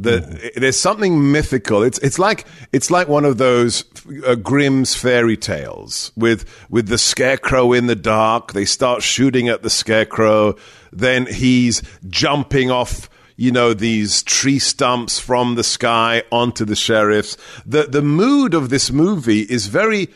[0.00, 1.82] The, There's something mythical.
[1.82, 3.84] It's it's like it's like one of those
[4.24, 8.52] uh, Grimm's fairy tales with with the scarecrow in the dark.
[8.52, 10.54] They start shooting at the scarecrow.
[10.92, 17.36] Then he's jumping off you know, these tree stumps from the sky onto the sheriffs.
[17.64, 20.08] The the mood of this movie is very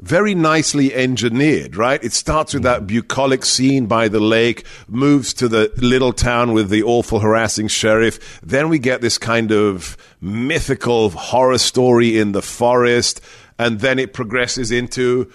[0.00, 2.02] very nicely engineered, right?
[2.02, 6.70] It starts with that bucolic scene by the lake, moves to the little town with
[6.70, 8.40] the awful harassing sheriff.
[8.42, 13.20] Then we get this kind of mythical horror story in the forest,
[13.58, 15.30] and then it progresses into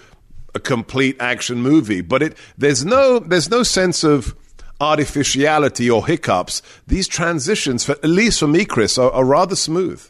[0.54, 2.00] a complete action movie.
[2.00, 4.34] But it there's no there's no sense of
[4.80, 6.62] artificiality or hiccups.
[6.86, 10.04] These transitions, for, at least for me, Chris, are, are rather smooth.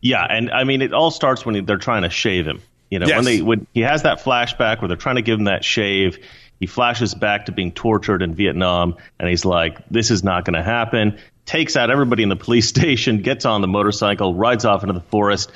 [0.00, 2.62] Yeah, and I mean, it all starts when they're trying to shave him.
[2.90, 3.16] You know, Yes.
[3.16, 6.18] when they when he has that flashback where they're trying to give him that shave,
[6.58, 10.54] he flashes back to being tortured in Vietnam, and he's like, "This is not going
[10.54, 14.82] to happen." Takes out everybody in the police station, gets on the motorcycle, rides off
[14.82, 15.50] into the forest,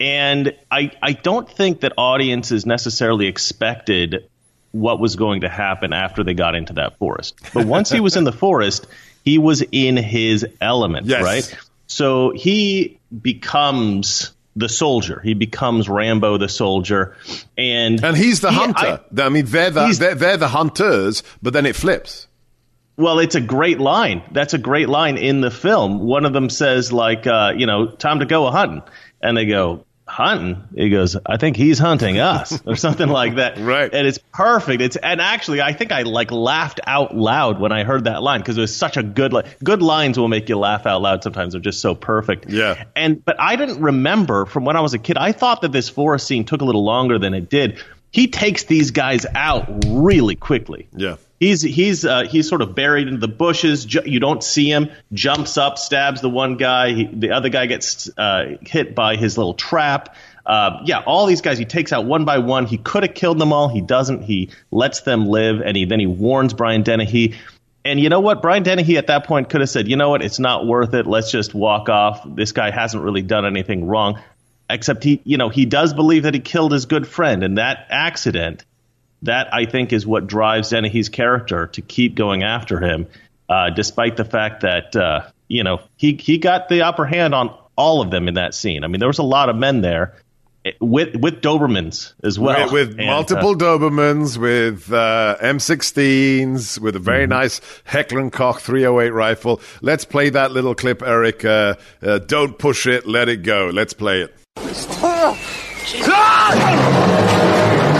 [0.00, 4.28] and I I don't think that audiences necessarily expected
[4.72, 7.34] what was going to happen after they got into that forest.
[7.52, 8.86] But once he was in the forest,
[9.24, 11.22] he was in his element, Yes.
[11.22, 11.56] right?
[11.88, 15.20] So he becomes the soldier.
[15.24, 17.16] He becomes Rambo the soldier,
[17.56, 19.00] and And he's the he- hunter.
[19.16, 22.26] I- I, mean, they're the, they're, they're the hunters, but then it flips.
[22.96, 24.22] Well, it's a great line.
[24.32, 25.98] That's a great line in the film.
[26.00, 28.82] One of them says, like, uh, you know, time to go a hunting.
[29.22, 30.62] And they go, hunting?
[30.74, 33.58] He goes, I think he's hunting us or something like that.
[33.58, 33.92] Right.
[33.92, 34.82] And it's perfect.
[34.82, 38.40] It's And actually, I think I, like, laughed out loud when I heard that line
[38.40, 39.44] because it was such a good line.
[39.64, 41.54] Good lines will make you laugh out loud sometimes.
[41.54, 42.50] They're just so perfect.
[42.50, 42.84] Yeah.
[42.94, 45.88] And, but I didn't remember from when I was a kid, I thought that this
[45.88, 47.82] forest scene took a little longer than it did.
[48.10, 50.88] He takes these guys out really quickly.
[50.94, 51.16] Yeah.
[51.42, 53.92] He's he's uh, he's sort of buried in the bushes.
[53.92, 54.92] You don't see him.
[55.12, 56.92] Jumps up, stabs the one guy.
[56.92, 60.14] He, the other guy gets uh, hit by his little trap.
[60.46, 62.66] Uh, yeah, all these guys he takes out one by one.
[62.66, 63.66] He could have killed them all.
[63.66, 64.22] He doesn't.
[64.22, 67.34] He lets them live, and he then he warns Brian Dennehy.
[67.84, 68.40] And you know what?
[68.40, 70.22] Brian Dennehy at that point could have said, you know what?
[70.22, 71.08] It's not worth it.
[71.08, 72.22] Let's just walk off.
[72.24, 74.22] This guy hasn't really done anything wrong,
[74.70, 77.88] except he, you know, he does believe that he killed his good friend, and that
[77.90, 78.64] accident
[79.22, 83.06] that I think is what drives Dennehy's character to keep going after him,
[83.48, 87.54] uh, despite the fact that uh, you know he he got the upper hand on
[87.76, 88.84] all of them in that scene.
[88.84, 90.14] I mean, there was a lot of men there
[90.64, 96.78] eh, with with Dobermans as well, with, with And, multiple uh, Dobermans, with uh, M16s,
[96.80, 97.30] with a very Mm-hmm.
[97.30, 99.60] nice Heckler and Koch 308 rifle.
[99.80, 101.44] Let's play that little clip, Eric.
[101.44, 103.70] Uh, uh, don't push it, let it go.
[103.72, 104.34] Let's play it.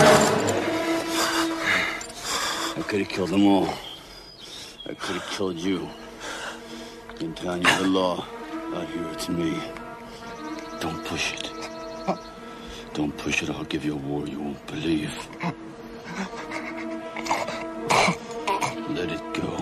[2.92, 3.72] could have killed them all.
[4.84, 5.88] I could have killed you.
[7.20, 8.26] In town, you're the law.
[8.74, 9.58] Out here, it's me.
[10.78, 11.50] Don't push it.
[12.92, 15.10] Don't push it, I'll give you a war you won't believe.
[18.90, 19.56] Let it go.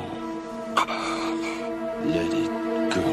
[2.06, 2.50] Let it
[2.92, 3.04] go.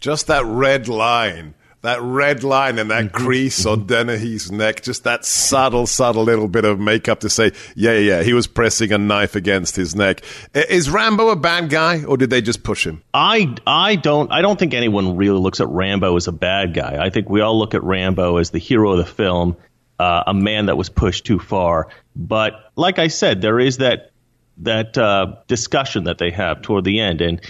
[0.00, 1.54] Just that red line.
[1.82, 6.64] That red line and that crease on Dennehy's neck, just that subtle, subtle little bit
[6.64, 10.22] of makeup to say, yeah, yeah, yeah, he was pressing a knife against his neck.
[10.54, 13.04] Is Rambo a bad guy, or did they just push him?
[13.14, 16.98] I I don't I don't think anyone really looks at Rambo as a bad guy.
[17.00, 19.56] I think we all look at Rambo as the hero of the film,
[20.00, 21.88] uh, a man that was pushed too far.
[22.16, 24.10] But like I said, there is that
[24.58, 27.40] that uh, discussion that they have toward the end, and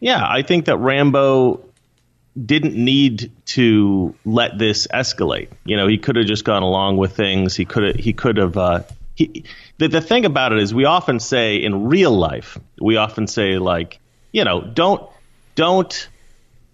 [0.00, 1.65] yeah, I think that Rambo
[2.44, 5.48] didn't need to let this escalate.
[5.64, 7.56] You know, he could have just gone along with things.
[7.56, 7.96] He could have.
[7.96, 8.56] He could have.
[8.56, 8.82] Uh,
[9.14, 9.44] he,
[9.78, 13.58] the, the thing about it is, we often say in real life, we often say
[13.58, 13.98] like,
[14.32, 15.08] you know, don't
[15.54, 16.08] don't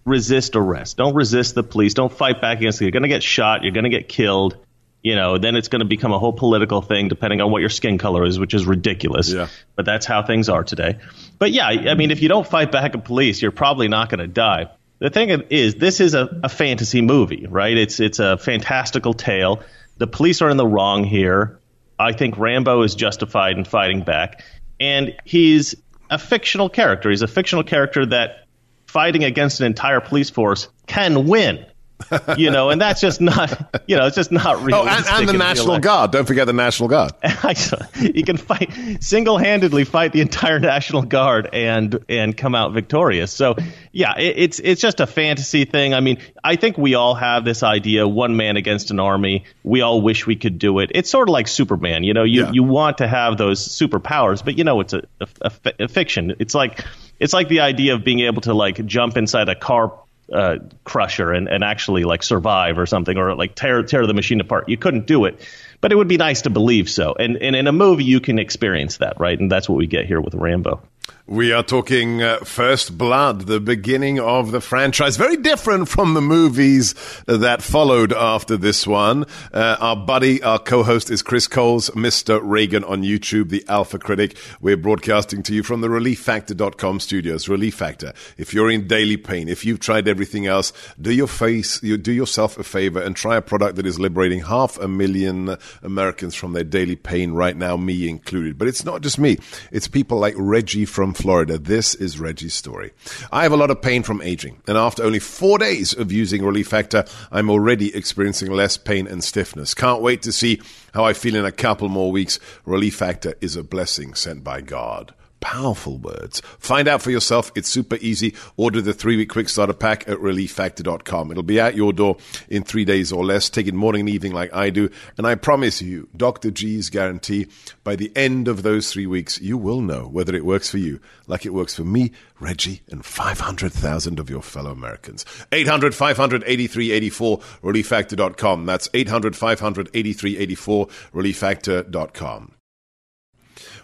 [0.05, 0.97] resist arrest.
[0.97, 1.93] Don't resist the police.
[1.93, 2.85] Don't fight back against it.
[2.85, 3.63] You're going to get shot.
[3.63, 4.57] You're going to get killed.
[5.01, 7.69] You know, then it's going to become a whole political thing depending on what your
[7.69, 9.31] skin color is, which is ridiculous.
[9.31, 9.47] Yeah.
[9.75, 10.99] But that's how things are today.
[11.39, 14.19] But yeah, I mean, if you don't fight back at police, you're probably not going
[14.19, 14.69] to die.
[15.03, 17.75] The thing is, this is a, a fantasy movie, right?
[17.75, 19.61] It's it's a fantastical tale.
[19.97, 21.59] The police are in the wrong here.
[21.99, 24.41] I think Rambo is justified in fighting back,
[24.79, 25.75] and he's
[26.09, 27.09] a fictional character.
[27.09, 28.47] He's a fictional character that
[28.87, 31.65] fighting against an entire police force can win.
[32.37, 34.75] you know, and that's just not, you know, it's just not real.
[34.75, 36.11] Oh, and, and the National Guard.
[36.11, 37.13] Don't forget the National Guard.
[38.01, 38.71] you can fight
[39.01, 43.31] single-handedly fight the entire National Guard and and come out victorious.
[43.31, 43.55] So
[43.91, 45.93] yeah, it, it's it's just a fantasy thing.
[45.93, 49.45] I mean, I think we all have this idea: one man against an army.
[49.63, 50.91] We all wish we could do it.
[50.93, 52.03] It's sort of like Superman.
[52.03, 52.51] You know, you Yeah.
[52.51, 56.35] you want to have those superpowers, but you know, it's a, a, a a fiction.
[56.39, 56.83] It's like
[57.19, 59.93] it's like the idea of being able to like jump inside a car
[60.31, 64.39] uh, crusher and, and actually like survive or something or like tear tear the machine
[64.39, 64.69] apart.
[64.69, 65.47] You couldn't do it,
[65.81, 67.15] but it would be nice to believe so.
[67.17, 69.39] And and in a movie you can experience that, right?
[69.39, 70.81] And that's what we get here with Rambo.
[71.25, 75.15] We are talking uh, First Blood, the beginning of the franchise.
[75.15, 76.95] Very different from the movies
[77.27, 79.23] that followed after this one.
[79.53, 82.41] Uh, our buddy, our co-host is Chris Coles, Mr.
[82.43, 84.35] Reagan on YouTube, the Alpha Critic.
[84.59, 87.47] We're broadcasting to you from the ReliefFactor.com studios.
[87.47, 88.11] Relief Factor.
[88.37, 92.11] If you're in daily pain, if you've tried everything else, do your face, you do
[92.11, 96.51] yourself a favor and try a product that is liberating half a million Americans from
[96.51, 98.57] their daily pain right now, me included.
[98.57, 99.37] But it's not just me.
[99.71, 101.57] It's people like Reggie from Florida.
[101.57, 102.91] This is Reggie's story.
[103.31, 106.43] I have a lot of pain from aging, and after only four days of using
[106.43, 109.73] Relief Factor, I'm already experiencing less pain and stiffness.
[109.73, 110.61] Can't wait to see
[110.93, 112.39] how I feel in a couple more weeks.
[112.65, 115.13] Relief Factor is a blessing sent by God.
[115.43, 116.41] Powerful words.
[116.57, 117.51] Find out for yourself.
[117.53, 118.33] It's super easy.
[118.55, 121.31] Order the three week quick starter pack at relieffactor.com.
[121.31, 122.15] It'll be at your door
[122.47, 123.49] in three days or less.
[123.49, 124.89] Take it morning and evening like I do.
[125.17, 126.49] And I promise you, Dr.
[126.49, 127.47] G's guarantee,
[127.83, 131.01] by the end of those three weeks, you will know whether it works for you
[131.27, 135.25] like it works for me, Reggie, and 500,000 of your fellow Americans.
[135.51, 138.65] 800 500 8384, relieffactor.com.
[138.65, 142.53] That's 800 500 8384, relieffactor.com.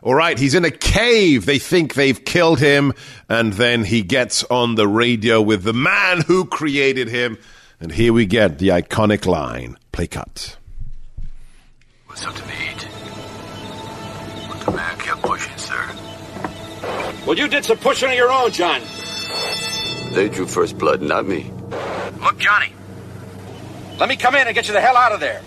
[0.01, 1.45] All right, he's in a cave.
[1.45, 2.93] They think they've killed him.
[3.27, 7.37] And then he gets on the radio with the man who created him.
[7.79, 10.57] And here we get the iconic line play cut.
[12.05, 12.55] What's up to me?
[14.65, 15.95] The man kept pushing, sir.
[17.25, 18.81] Well, you did some pushing of your own, John.
[20.13, 21.51] They drew first blood, not me.
[22.21, 22.73] Look, Johnny.
[23.99, 25.41] Let me come in and get you the hell out of there.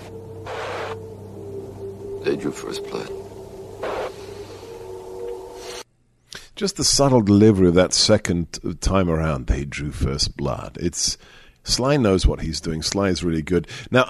[2.25, 3.11] They drew first blood.
[6.63, 10.79] Just the subtle delivery of that second time around, they drew first blood.
[10.81, 11.19] It's
[11.65, 12.83] Sly knows what he's doing.
[12.83, 13.67] Sly is really good.
[13.91, 14.05] Now,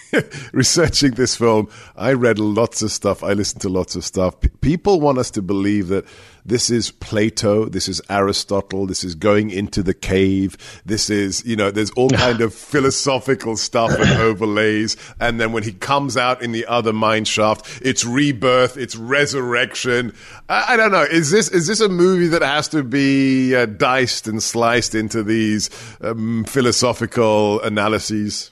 [0.54, 3.22] researching this film, I read lots of stuff.
[3.22, 4.40] I listened to lots of stuff.
[4.40, 6.06] P- people want us to believe that
[6.44, 11.56] this is Plato, this is Aristotle, this is going into the cave, this is, you
[11.56, 14.96] know, there's all kind of philosophical stuff and overlays.
[15.20, 20.14] And then when he comes out in the other mine shaft, it's rebirth, it's resurrection.
[20.48, 21.02] I, I don't know.
[21.02, 25.22] Is this is this a movie that has to be uh, diced and sliced into
[25.22, 25.70] these
[26.00, 28.50] um, philosophical analyses?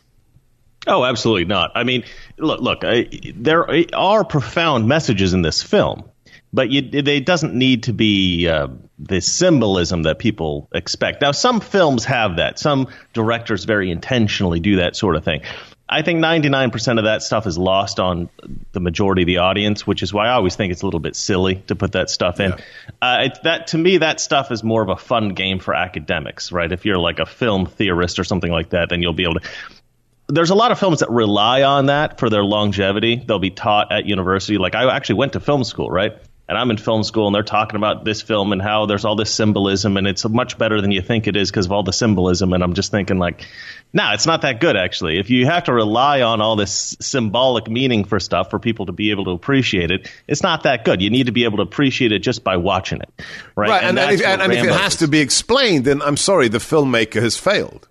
[0.87, 1.73] Oh, absolutely not.
[1.75, 2.05] I mean,
[2.39, 6.05] look, look, I, there are profound messages in this film,
[6.53, 11.23] but you, it doesn't need to be uh, the symbolism that people expect.
[11.23, 12.59] Now, some films have that.
[12.59, 15.43] Some directors very intentionally do that sort of thing.
[15.93, 18.29] I think 99% of that stuff is lost on
[18.71, 21.17] the majority of the audience, which is why I always think it's a little bit
[21.17, 22.51] silly to put that stuff in.
[22.51, 22.57] Yeah.
[23.03, 26.53] Uh, it, that to me, that stuff is more of a fun game for academics,
[26.53, 26.71] right?
[26.71, 29.49] If you're like a film theorist or something like that, then you'll be able to
[30.29, 33.17] there's a lot of films that rely on that for their longevity.
[33.17, 34.59] They'll be taught at university.
[34.59, 36.17] Like I actually went to film school, right?
[36.51, 39.15] And I'm in film school, and they're talking about this film and how there's all
[39.15, 41.93] this symbolism, and it's much better than you think it is because of all the
[41.93, 42.53] symbolism.
[42.53, 43.47] And I'm just thinking, like,
[43.93, 45.21] no, nah, it's not that good actually.
[45.21, 48.93] If you have to rely on all this symbolic meaning for stuff for people to
[48.93, 51.01] be able to appreciate it, it's not that good.
[51.01, 53.11] You need to be able to appreciate it just by watching it,
[53.55, 53.71] right?
[53.71, 56.49] Right, and, and, if, and, and if, it has to be explained, then I'm sorry,
[56.49, 57.87] the filmmaker has failed.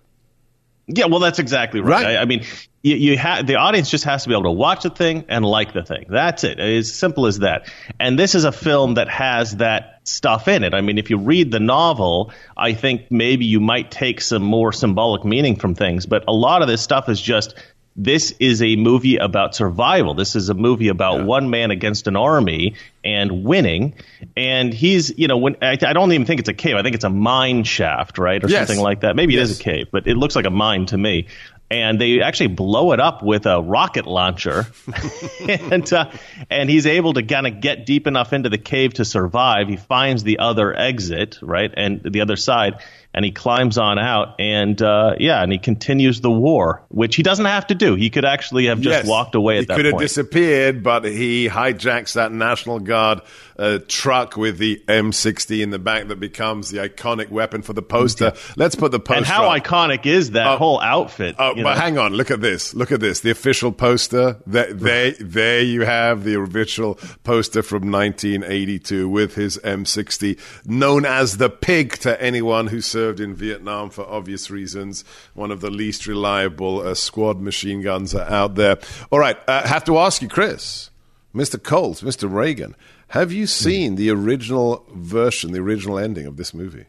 [0.86, 2.04] Yeah, well, that's exactly right.
[2.04, 2.16] right.
[2.16, 2.44] I, I, mean,
[2.82, 5.44] you, you have the audience just has to be able to watch the thing and
[5.44, 6.06] like the thing.
[6.08, 6.58] That's it.
[6.58, 7.70] It's simple as that.
[7.98, 10.74] And this is a film that has that stuff in it.
[10.74, 14.72] I mean, if you read the novel, I think maybe you might take some more
[14.72, 17.54] symbolic meaning from things, but a lot of this stuff is just
[17.96, 20.14] this is a movie about survival.
[20.14, 21.24] This is a movie about yeah.
[21.24, 23.94] one man against an army and winning.
[24.36, 26.76] And he's, you know, when I, I, don't even think it's a cave.
[26.76, 28.68] I think it's a mine shaft, right, or yes.
[28.68, 29.16] something like that.
[29.16, 29.48] Maybe yes.
[29.48, 31.26] it is a cave, but it looks like a mine to me.
[31.70, 34.66] And they actually blow it up with a rocket launcher,
[35.48, 36.10] and uh,
[36.50, 39.68] and he's able to kind of get deep enough into the cave to survive.
[39.68, 42.80] He finds the other exit, right, and the other side
[43.12, 47.22] and he climbs on out and uh, yeah and he continues the war which he
[47.22, 49.86] doesn't have to do he could actually have just yes, walked away at that point.
[49.86, 53.20] he could have disappeared but he hijacks that national guard
[53.60, 57.82] uh, truck with the m60 in the back that becomes the iconic weapon for the
[57.82, 59.62] poster let's put the poster and how up.
[59.62, 61.70] iconic is that uh, whole outfit oh, but know?
[61.70, 65.82] hang on look at this look at this the official poster there, there, there you
[65.82, 72.68] have the official poster from 1982 with his m60 known as the pig to anyone
[72.68, 75.04] who served in Vietnam for obvious reasons.
[75.34, 78.78] One of the least reliable uh, squad machine guns out there.
[79.10, 80.90] All right, I uh, have to ask you, Chris,
[81.34, 81.62] Mr.
[81.62, 82.32] Coles, Mr.
[82.32, 82.74] Reagan,
[83.10, 86.86] have you seen the original version, the original ending of this movie?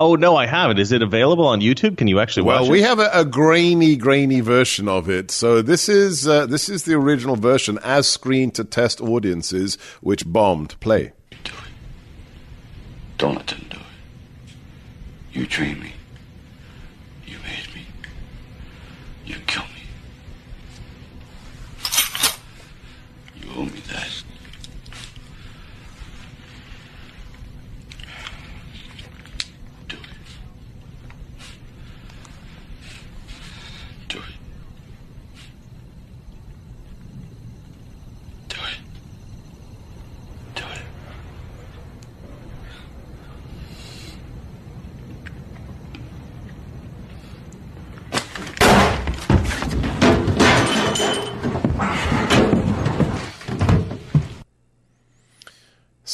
[0.00, 0.78] Oh no, I haven't.
[0.78, 1.98] Is it available on YouTube?
[1.98, 2.70] Can you actually well, watch it?
[2.70, 5.30] Well, we have a, a, grainy, grainy version of it.
[5.30, 10.24] So this is uh, this is the original version as screened to test audiences, which
[10.26, 10.80] bombed.
[10.80, 11.12] Play.
[11.30, 11.72] Do it.
[13.18, 14.54] Don't let them do it.
[15.38, 15.92] You trained me.
[17.26, 17.86] You made me.
[19.26, 19.82] You killed me.
[23.42, 24.13] You owe me that.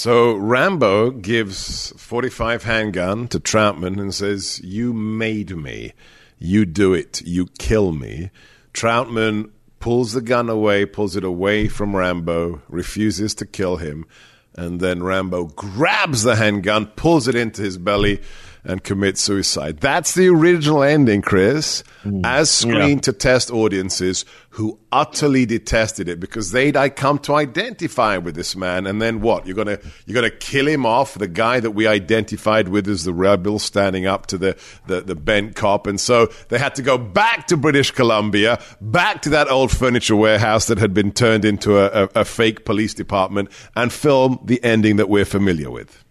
[0.03, 5.93] So Rambo gives 45 handgun to Troutman and says, "You made me.
[6.39, 7.21] You do it.
[7.27, 8.31] You kill me."
[8.73, 14.07] Troutman pulls the gun away, pulls it away from Rambo, refuses to kill him,
[14.55, 18.23] and then Rambo grabs the handgun, pulls it into his belly,
[18.65, 19.79] and commit suicide.
[19.79, 22.21] That's the original ending, Chris, mm.
[22.25, 23.13] as screened Yeah.
[23.13, 28.57] to test audiences who utterly detested it because they'd I come to identify with this
[28.57, 28.87] man.
[28.87, 29.47] And then what?
[29.47, 33.13] You're gonna you're gonna kill him off, the guy that we identified with as the
[33.13, 34.57] rebel standing up to the,
[34.89, 35.87] the, the bent cop.
[35.87, 40.17] And so they had to go back to British Columbia, back to that old furniture
[40.17, 44.63] warehouse that had been turned into a, a, a fake police department and film the
[44.65, 46.05] ending that we're familiar with.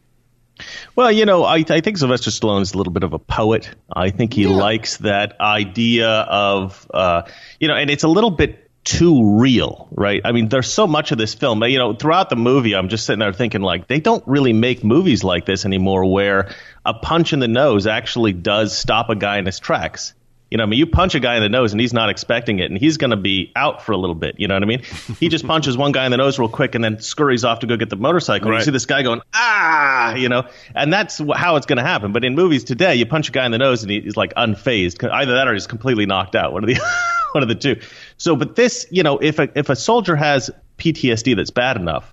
[0.95, 3.69] Well, you know, I, I think Sylvester Stallone is a little bit of a poet.
[3.91, 7.23] I think he likes that idea of, uh,
[7.59, 10.21] you know, and it's a little bit too real, right?
[10.23, 11.63] I mean, there's so much of this film.
[11.63, 14.83] You know, throughout the movie, I'm just sitting there thinking, like, they don't really make
[14.83, 16.53] movies like this anymore where
[16.85, 20.13] a punch in the nose actually does stop a guy in his tracks.
[20.51, 22.57] You know, I mean, you punch a guy in the nose and he's not expecting
[22.59, 24.39] it, and he's going to be out for a little bit.
[24.39, 24.81] You know what I mean?
[25.19, 27.67] He just punches one guy in the nose real quick and then scurries off to
[27.67, 28.49] go get the motorcycle.
[28.49, 28.57] Right.
[28.59, 32.13] You see this guy going, ah, you know, and that's how it's going to happen.
[32.13, 34.33] But in movies today, you punch a guy in the nose and he- he's like
[34.35, 35.07] unfazed.
[35.07, 36.51] Either that or he's completely knocked out.
[36.53, 36.79] One of the
[37.33, 37.79] one of the two.
[38.17, 42.11] So, but this, you know, if a if a soldier has PTSD that's bad enough,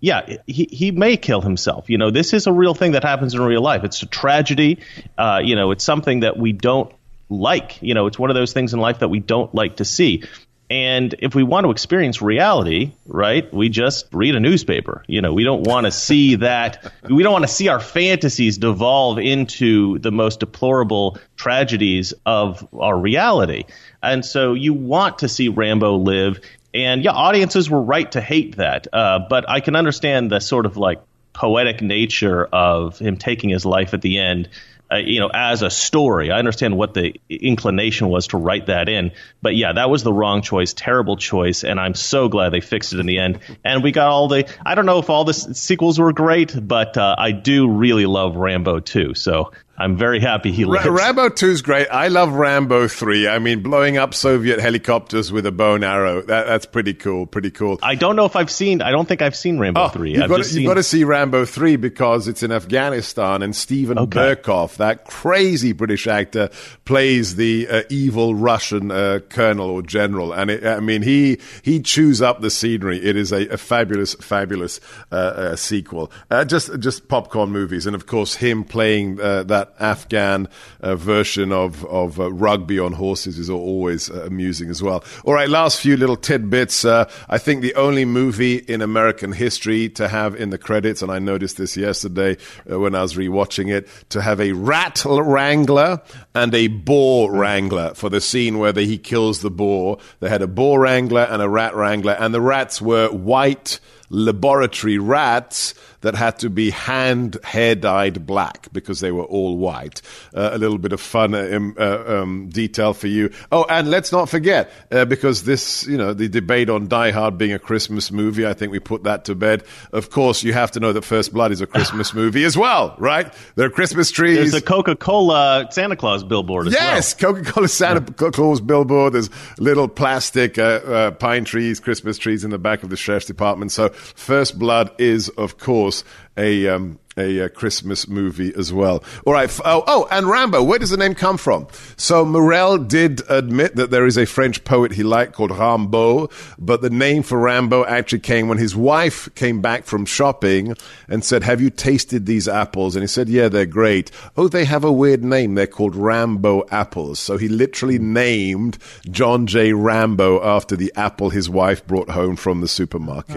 [0.00, 1.90] yeah, he, he may kill himself.
[1.90, 3.82] You know, this is a real thing that happens in real life.
[3.84, 4.78] It's a tragedy.
[5.18, 6.92] Uh, you know, it's something that we don't
[7.28, 7.82] like.
[7.82, 10.24] You know, it's one of those things in life that we don't like to see.
[10.70, 15.02] And if we want to experience reality, right, we just read a newspaper.
[15.06, 16.92] You know, we don't want to see that.
[17.08, 22.96] We don't want to see our fantasies devolve into the most deplorable tragedies of our
[22.96, 23.64] reality.
[24.02, 26.40] And so you want to see Rambo live.
[26.74, 28.88] And yeah, audiences were right to hate that.
[28.92, 31.00] Uh, but I can understand the sort of like
[31.32, 34.50] poetic nature of him taking his life at the end.
[34.90, 38.88] Uh, you know, as a story, I understand what the inclination was to write that
[38.88, 39.12] in,
[39.42, 42.94] but yeah, that was the wrong choice, terrible choice, and I'm so glad they fixed
[42.94, 43.40] it in the end.
[43.64, 44.48] And we got all the.
[44.64, 48.06] I don't know if all the s- sequels were great, but uh, I do really
[48.06, 50.88] love Rambo 2, so I'm very happy he Ra- lives.
[50.88, 51.86] Rambo 2 is great.
[51.88, 53.28] I love Rambo 3.
[53.28, 56.20] I mean, blowing up Soviet helicopters with a bow and arrow.
[56.22, 57.26] That, that's pretty cool.
[57.26, 57.78] Pretty cool.
[57.82, 58.82] I don't know if I've seen.
[58.82, 60.14] I don't think I've seen Rambo Oh, 3.
[60.14, 63.98] You've got, to, you've got to see Rambo 3 because it's in Afghanistan and Steven
[63.98, 64.18] Okay.
[64.34, 66.50] Berkoff, that crazy British actor,
[66.84, 70.32] plays the uh, evil Russian uh, colonel or general.
[70.32, 72.98] And it, I mean, he he chews up the scenery.
[73.04, 74.80] It is a, a fabulous, fabulous
[75.12, 76.10] uh, uh, sequel.
[76.30, 77.86] Uh, just just popcorn movies.
[77.86, 80.48] And of course, him playing uh, that Afghan
[80.80, 85.04] uh, version of, of uh, rugby on horses is always uh, amusing as well.
[85.24, 86.84] All right, last few little tidbits.
[86.84, 91.18] I think the only movie in American history to have in the credits, and I
[91.18, 96.00] noticed this yesterday when I was rewatching it, to have a rat wrangler
[96.34, 99.98] and a boar wrangler for the scene where he kills the boar.
[100.20, 104.98] They had a boar wrangler and a rat wrangler, and the rats were white laboratory
[104.98, 110.00] rats that had to be hand hair dyed black because they were all white.
[110.34, 113.30] Uh, a little bit of fun uh, um, uh, um, detail for you.
[113.50, 117.38] Oh, and let's not forget uh, because this, you know, the debate on Die Hard
[117.38, 118.46] being a Christmas movie.
[118.46, 119.64] I think we put that to bed.
[119.92, 122.94] Of course, you have to know that First Blood is a Christmas movie as well,
[122.98, 123.32] right?
[123.56, 124.36] There are Christmas trees.
[124.36, 129.14] There's a Coca Cola Santa Claus billboard as Yes, Coca Cola Santa Claus billboard.
[129.14, 133.26] There's little plastic uh, uh, pine trees, Christmas trees in the back of the sheriff's
[133.26, 133.72] department.
[133.72, 136.04] So, First Blood is, of course, groß
[136.38, 139.02] a um, a, uh Christmas movie as well.
[139.26, 139.50] All right.
[139.64, 140.62] Oh, oh, and Rambo.
[140.62, 141.66] Where does the name come from?
[141.96, 146.80] So Morrell did admit that there is a French poet he liked called Rimbaud, but
[146.80, 150.74] the name for Rambo actually came when his wife came back from shopping
[151.08, 154.64] and said, "Have you tasted these apples?" And he said, "Yeah, they're great." Oh, they
[154.64, 155.56] have a weird name.
[155.56, 157.18] They're called Rambo apples.
[157.18, 158.78] So he literally named
[159.10, 159.72] John J.
[159.72, 163.36] Rambo after the apple his wife brought home from the supermarket.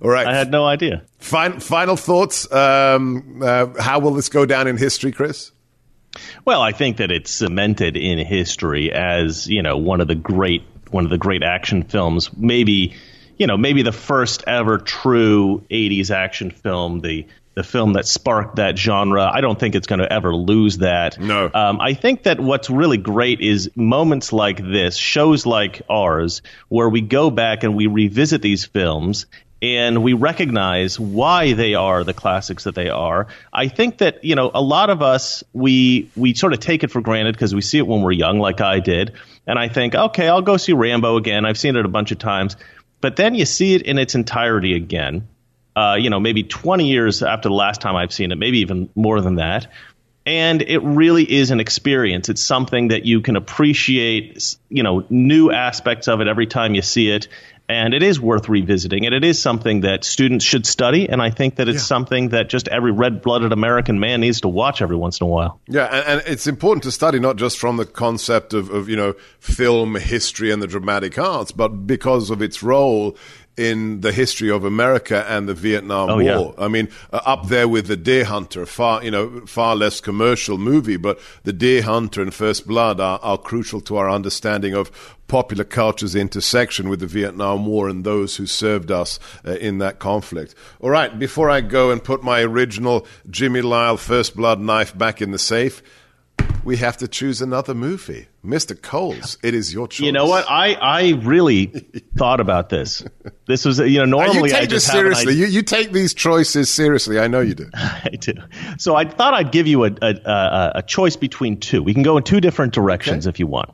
[0.00, 0.26] All right.
[0.26, 1.02] I had no idea.
[1.18, 2.27] Fin- final thoughts.
[2.52, 5.52] Um, uh, how will this go down in history, Chris?
[6.44, 10.62] Well, I think that it's cemented in history as you know one of the great
[10.90, 12.30] one of the great action films.
[12.36, 12.94] Maybe
[13.36, 17.00] you know maybe the first ever true '80s action film.
[17.00, 19.24] The the film that sparked that genre.
[19.24, 21.18] I don't think it's going to ever lose that.
[21.18, 21.50] No.
[21.52, 26.88] Um, I think that what's really great is moments like this, shows like ours, where
[26.88, 29.26] we go back and we revisit these films
[29.60, 33.26] and we recognize why they are the classics that they are.
[33.52, 36.90] I think that you know a lot of us we we sort of take it
[36.90, 39.14] for granted because we see it when we're young, like I did,
[39.46, 41.44] and I think, okay, I'll go see Rambo again.
[41.44, 42.56] I've seen it a bunch of times,
[43.00, 45.28] but then you see it in its entirety again.
[45.74, 48.88] Uh, you know, maybe 20 years after the last time I've seen it, maybe even
[48.96, 49.68] more than that.
[50.26, 52.28] And it really is an experience.
[52.28, 56.82] It's something that you can appreciate, you know, new aspects of it every time you
[56.82, 57.28] see it.
[57.70, 61.06] And it is worth revisiting, and it is something that students should study.
[61.08, 61.94] And I think that it's Yeah.
[61.94, 65.28] something that just every red blooded American man needs to watch every once in a
[65.28, 65.60] while.
[65.68, 68.96] Yeah, and, and it's important to study not just from the concept of, of, you
[68.96, 73.16] know, film history and the dramatic arts, but because of its role
[73.58, 76.54] in the history of America and the Vietnam Oh, War.
[76.58, 76.64] yeah.
[76.64, 80.56] I mean, uh, up there with the Deer Hunter, far you know, far less commercial
[80.58, 84.90] movie, but the Deer Hunter and First Blood are, are crucial to our understanding of
[85.26, 89.98] popular culture's intersection with the Vietnam War and those who served us uh, in that
[89.98, 90.54] conflict.
[90.80, 95.20] All right, before I go and put my original Jimmy Lile First Blood knife back
[95.20, 95.82] in the safe,
[96.64, 98.28] we have to choose another movie.
[98.44, 98.80] Mr.
[98.80, 100.04] Coles, it is your choice.
[100.04, 100.44] You know what?
[100.48, 101.66] I, I really
[102.16, 103.02] thought about this.
[103.46, 105.34] This was, you know, normally you I just seriously.
[105.34, 107.18] You, you take these choices seriously.
[107.18, 107.70] I know you do.
[107.74, 108.34] I do.
[108.76, 111.82] So I thought I'd give you a, a, a, a choice between two.
[111.82, 113.70] We can go in two different directions if you want.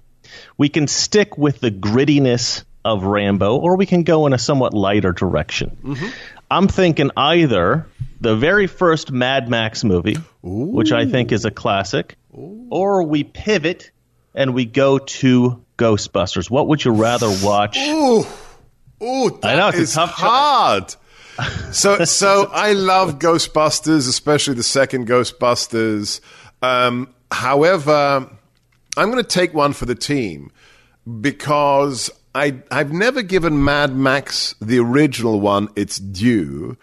[0.57, 4.75] We can stick with the grittiness of Rambo, or we can go in a somewhat
[4.75, 5.77] lighter direction.
[5.83, 6.09] Mm-hmm.
[6.51, 7.87] I'm thinking either
[8.25, 13.91] the very first Mad Max movie, which I think is a classic, or we pivot
[14.35, 16.51] and we go to Ghostbusters.
[16.51, 17.77] What would you rather watch?
[17.79, 18.25] Ooh,
[19.03, 20.19] ooh, I know, it's tough choice.
[20.19, 20.97] hard.
[21.73, 26.21] So, so I love Ghostbusters, especially the second Ghostbusters.
[26.63, 28.31] Um, however,
[28.97, 30.53] I'm going to take one for the team
[31.21, 36.77] because I I've never given Mad Max the original one its due.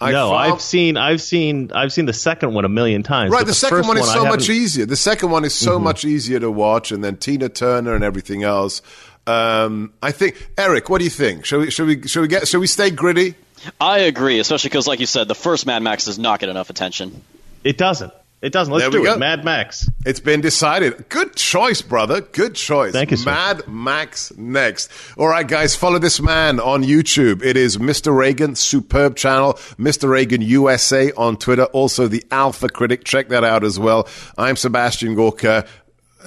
[0.00, 3.32] I no, found- I've seen, I've seen, I've seen the second one a million times.
[3.32, 4.52] Right, but the, second one is I so much Mm-hmm.
[4.52, 4.86] easier.
[4.86, 8.44] The second one is so much easier to watch, and then Tina Turner and everything
[8.44, 8.80] else.
[9.26, 11.44] Um, I think Eric, what do you think?
[11.44, 11.70] Shall we?
[11.70, 12.06] Shall we?
[12.08, 12.46] Shall we get?
[12.48, 13.34] Shall we stay gritty?
[13.80, 16.70] I agree, especially because, like you said, the first Mad Max does not get enough
[16.70, 17.22] attention.
[17.64, 18.12] It doesn't.
[18.40, 18.72] It doesn't.
[18.72, 19.18] Let's do we it.
[19.18, 19.90] Mad Max.
[20.06, 21.08] It's been decided.
[21.08, 22.20] Good choice, brother.
[22.20, 22.92] Good choice.
[22.92, 23.30] Thank you, sir.
[23.30, 24.92] Mad Max next.
[25.16, 27.42] All right, guys, follow this man on YouTube.
[27.42, 28.16] It is Mr.
[28.16, 29.54] Reagan, superb channel.
[29.76, 30.08] Mr.
[30.08, 31.64] Reagan USA on Twitter.
[31.64, 33.04] Also, the Alpha Critic.
[33.04, 34.06] Check that out as well.
[34.36, 35.66] I'm Sebastian Gorka.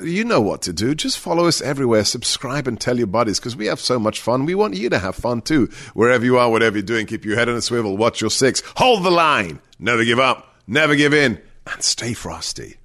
[0.04, 0.94] You know what to do.
[0.96, 2.04] Just follow us everywhere.
[2.04, 4.46] Subscribe and tell your buddies because we have so much fun.
[4.46, 5.68] We want you to have fun too.
[5.94, 7.96] Wherever you are, whatever you're doing, keep your head on a swivel.
[7.96, 8.62] Watch your six.
[8.76, 9.62] Hold the line.
[9.80, 10.56] Never give up.
[10.68, 11.42] Never give in.
[11.68, 12.78] And stay frosty.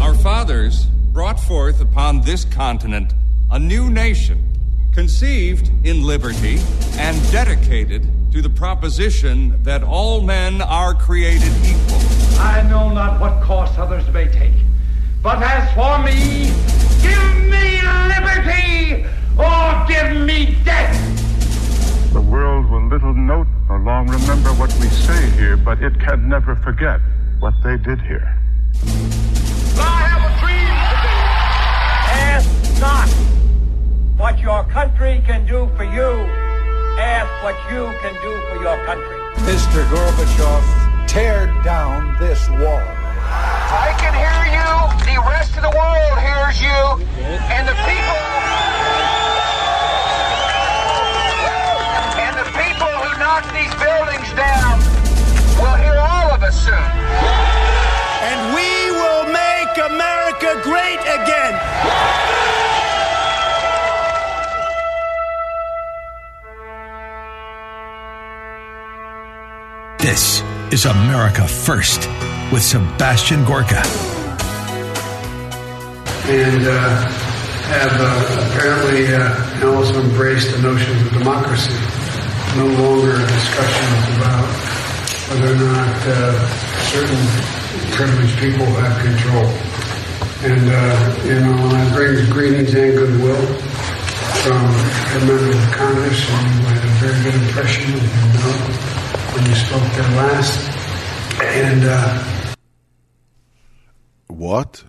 [0.00, 3.12] Our fathers brought forth upon this continent
[3.50, 4.56] a new nation,
[4.94, 6.58] conceived in liberty
[6.94, 11.98] and dedicated to the proposition that all men are created equal.
[12.38, 14.54] I know not what course others may take,
[15.20, 16.46] but as for me,
[17.02, 17.49] give me
[18.30, 19.04] liberty
[19.38, 22.12] or give me death.
[22.12, 26.28] The world will little note or long remember what we say here, but it can
[26.28, 27.00] never forget
[27.38, 28.36] what they did here.
[29.78, 31.22] I have a dream today.
[32.28, 33.08] Ask not
[34.18, 36.10] what your country can do for you.
[36.98, 39.16] Ask what you can do for your country.
[39.46, 39.84] Mr.
[39.88, 42.99] Gorbachev, tear down this wall.
[43.30, 44.70] I can hear you.
[45.06, 46.80] The rest of the world hears you.
[47.54, 48.22] And the people.
[52.18, 54.78] And the people who knock these buildings down
[55.62, 56.90] will hear all of us soon.
[58.30, 61.54] And we will make America great again.
[69.98, 72.08] This is America First
[72.52, 73.82] with Sebastian Gorka.
[76.30, 77.10] and uh,
[77.74, 81.74] have uh, apparently uh, also embraced the notion of democracy.
[82.56, 84.46] No longer discussions about
[85.26, 86.48] whether or not uh,
[86.94, 87.22] certain
[87.90, 89.46] privileged people have control.
[90.46, 93.44] And, uh, you know, I bring greetings and goodwill
[94.46, 99.82] from the members of Congress, you had a very good impression of when you spoke
[99.98, 100.70] there last.
[101.42, 102.39] And uh,
[104.30, 104.84] What?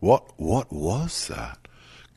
[0.00, 0.32] What?
[0.36, 1.58] What was that?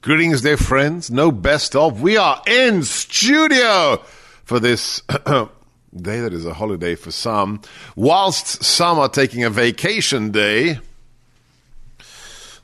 [0.02, 1.12] Greetings, dear friends.
[1.12, 2.02] No best of.
[2.02, 4.02] We are in studio
[4.44, 5.02] for this
[5.96, 7.62] day that is a holiday for some.
[7.96, 10.80] Whilst some are taking a vacation day,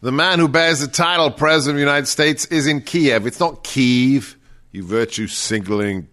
[0.02, 3.28] the man who bears the title President of the United States is in Kiev.
[3.28, 4.38] It's not Kiev,
[4.72, 6.08] you virtue signaling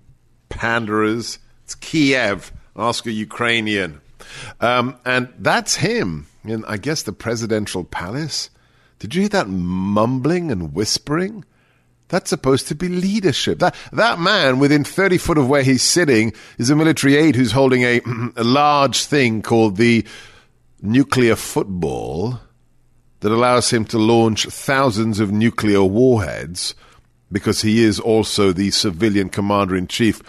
[0.49, 1.39] panderers.
[1.65, 2.53] It's Kiev.
[2.77, 4.01] Ask a Ukrainian.
[4.61, 8.51] Um, and that's him in, I guess, the presidential palace.
[8.99, 11.45] Did you hear that mumbling and whispering?
[12.09, 13.59] That's supposed to be leadership.
[13.59, 17.53] That that man within 30 foot of where he's sitting is a military aide who's
[17.53, 18.01] holding a,
[18.37, 20.07] a large thing called the
[20.81, 22.41] nuclear football
[23.21, 26.75] that allows him to launch thousands of nuclear warheads
[27.33, 30.21] because he is also the civilian commander in chief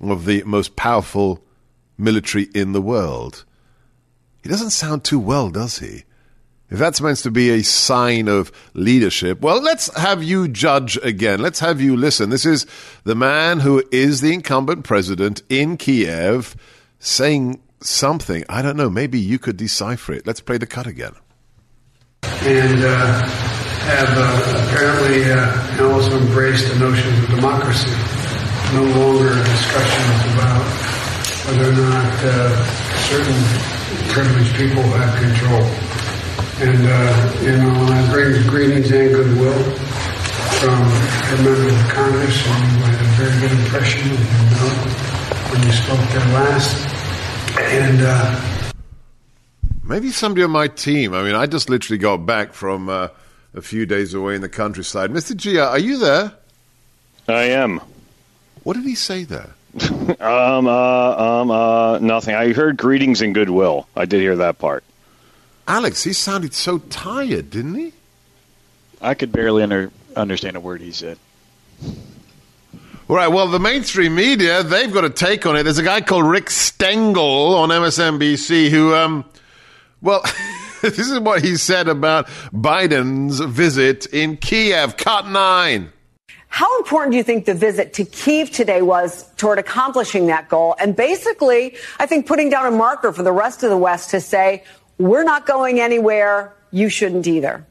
[0.00, 1.44] of the most powerful
[1.96, 3.44] military in the world.
[4.42, 6.04] He doesn't sound too well, does he?
[6.70, 11.40] If that's meant to be a sign of leadership, well, let's have you judge again.
[11.40, 12.30] Let's have you listen.
[12.30, 12.64] This is
[13.02, 16.54] the man who is the incumbent president in Kiev
[17.00, 18.44] saying something.
[18.48, 18.88] I don't know.
[18.88, 20.26] Maybe you could decipher it.
[20.28, 21.14] Let's play the cut again.
[22.22, 27.90] And uh, have uh, apparently uh, also embraced the notion of democracy.
[28.74, 30.62] No longer discussions about
[31.46, 32.64] whether or not uh,
[33.08, 33.79] certain
[34.12, 35.62] privileged people have control.
[36.60, 39.62] And, uh, you know, I bring greetings and goodwill
[40.60, 44.56] from a member of Congress, and you had a very good impression of him you
[44.56, 46.86] know, when you spoke there last.
[47.58, 48.72] And uh,
[49.84, 51.14] maybe somebody on my team.
[51.14, 53.08] I mean, I just literally got back from uh,
[53.54, 55.10] a few days away in the countryside.
[55.10, 55.36] Mr.
[55.36, 56.32] Gia, are you there?
[57.28, 57.80] I am.
[58.64, 59.54] What did he say there?
[60.20, 62.34] um, uh, um, uh, nothing.
[62.34, 63.86] I heard greetings and goodwill.
[63.94, 64.84] I did hear that part.
[65.68, 67.92] Alex, he sounded so tired, didn't he?
[69.00, 71.18] I could barely under, understand a word he said.
[73.08, 75.64] All right, well, the mainstream media, they've got a take on it.
[75.64, 79.24] There's a guy called Rick Stengel on MSNBC who, um,
[80.02, 80.22] well,
[80.82, 84.96] this is what he said about Biden's visit in Kiev.
[84.96, 85.92] Cut nine.
[86.50, 90.74] How important do you think the visit to Kiev today was toward accomplishing that goal?
[90.78, 94.20] And basically, I think putting down a marker for the rest of the West to
[94.20, 94.64] say,
[94.98, 96.52] we're not going anywhere.
[96.72, 97.64] You shouldn't either.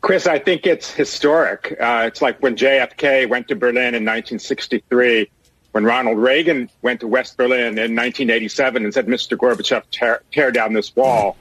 [0.00, 1.76] Chris, I think it's historic.
[1.78, 5.30] Uh, it's like when JFK went to Berlin in 1963,
[5.72, 9.36] when Ronald Reagan went to West Berlin in 1987 and said, "Mr.
[9.36, 11.36] Gorbachev, tear, tear down this wall."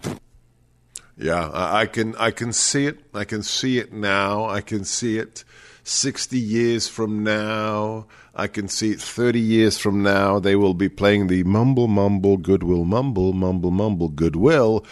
[1.21, 2.97] Yeah, I can I can see it.
[3.13, 4.45] I can see it now.
[4.45, 5.43] I can see it
[5.83, 8.07] 60 years from now.
[8.33, 10.39] I can see it 30 years from now.
[10.39, 14.83] They will be playing the mumble, mumble, goodwill, mumble, mumble, mumble, goodwill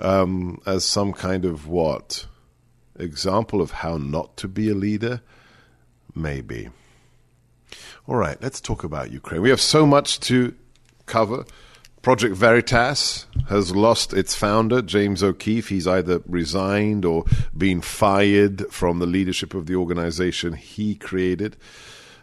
[0.00, 2.26] um, as some kind of what?
[2.98, 5.20] Example of how not to be a leader?
[6.16, 6.70] Maybe.
[8.08, 9.42] All right, let's talk about Ukraine.
[9.42, 10.54] We have so much to
[11.04, 11.44] cover.
[12.06, 15.70] Project Veritas has lost its founder, James O'Keefe.
[15.70, 17.24] He's either resigned or
[17.58, 21.56] been fired from the leadership of the organization he created.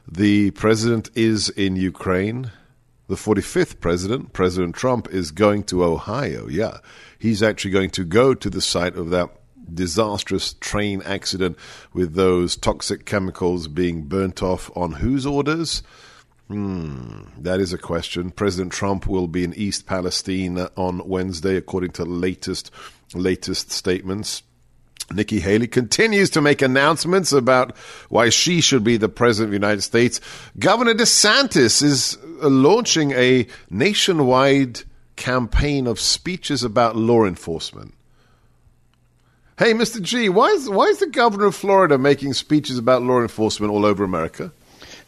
[0.09, 2.49] The president is in Ukraine.
[3.09, 6.47] The 45th president, President Trump, is going to Ohio.
[6.47, 6.77] Yeah,
[7.19, 9.31] he's actually going to go to the site of that
[9.73, 11.57] disastrous train accident
[11.91, 15.84] with those toxic chemicals being burnt off on whose orders?
[16.54, 18.30] Hmm, that is a question.
[18.30, 22.70] President Trump will be in East Palestine on Wednesday, according to latest
[23.16, 24.43] latest statements.
[25.12, 27.76] Nikki Haley continues to make announcements about
[28.10, 30.22] why she should be the president of the United States.
[30.60, 34.82] Governor DeSantis is launching a nationwide
[35.16, 37.95] campaign of speeches about law enforcement.
[39.58, 39.99] Hey, Mr.
[39.99, 43.88] G, why is, why is the governor of Florida making speeches about law enforcement all
[43.88, 44.51] over America?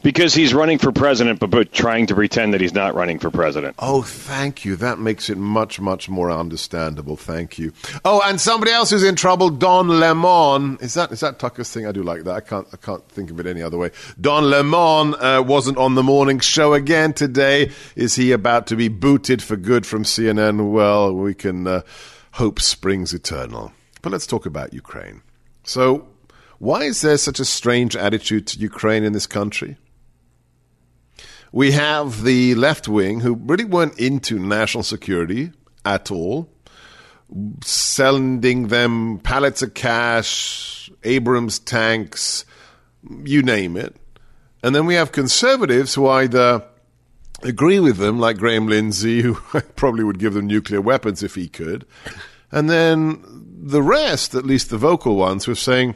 [0.05, 3.31] Because he's running for president, but, but trying to pretend that he's not running for
[3.31, 3.75] president.
[3.79, 4.75] Oh, thank you.
[4.75, 7.15] That makes it much, much more understandable.
[7.15, 7.73] Thank you.
[8.05, 10.77] Oh, and somebody else who's in trouble, Don Lemon.
[10.79, 11.87] Is that is that Tucker's thing?
[11.87, 12.35] I do like that.
[12.35, 13.89] I can't I can't think of it any other way.
[14.21, 17.71] Don Lemon uh, wasn't on the morning show again today.
[17.95, 20.71] Is he about to be booted for good from CNN?
[20.71, 21.81] Well, we can uh,
[22.33, 23.73] hope springs eternal.
[24.03, 25.23] But let's talk about Ukraine.
[25.63, 26.07] So,
[26.59, 29.77] why is there such a strange attitude to Ukraine in this country?
[31.51, 35.51] We have the left wing who really weren't into national security
[35.85, 36.49] at all,
[37.63, 42.45] sending them pallets of cash, Abrams tanks,
[43.23, 43.95] you name it.
[44.63, 46.63] And then we have conservatives who either
[47.43, 49.35] agree with them, like Graham Lindsay, who
[49.75, 51.85] probably would give them nuclear weapons if he could.
[52.51, 53.23] And then
[53.61, 55.95] the rest, at least the vocal ones, were saying,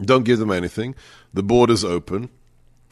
[0.00, 0.94] don't give them anything.
[1.32, 2.30] The border's open.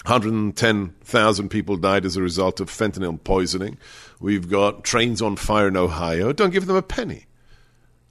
[0.04, 3.78] 110,000 people died as a result of fentanyl poisoning.
[4.20, 6.32] We've got trains on fire in Ohio.
[6.32, 7.24] Don't give them a penny.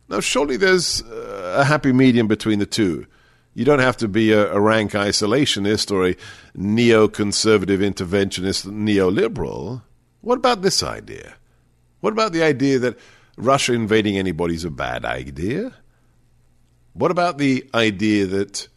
[0.09, 3.05] Now, surely there's uh, a happy medium between the two.
[3.53, 6.15] You don't have to be a, a rank isolationist or a
[6.57, 9.83] neoconservative interventionist neoliberal.
[10.21, 11.35] What about this idea?
[11.99, 12.97] What about the idea that
[13.37, 15.73] Russia invading anybody's a bad idea?
[16.93, 18.67] What about the idea that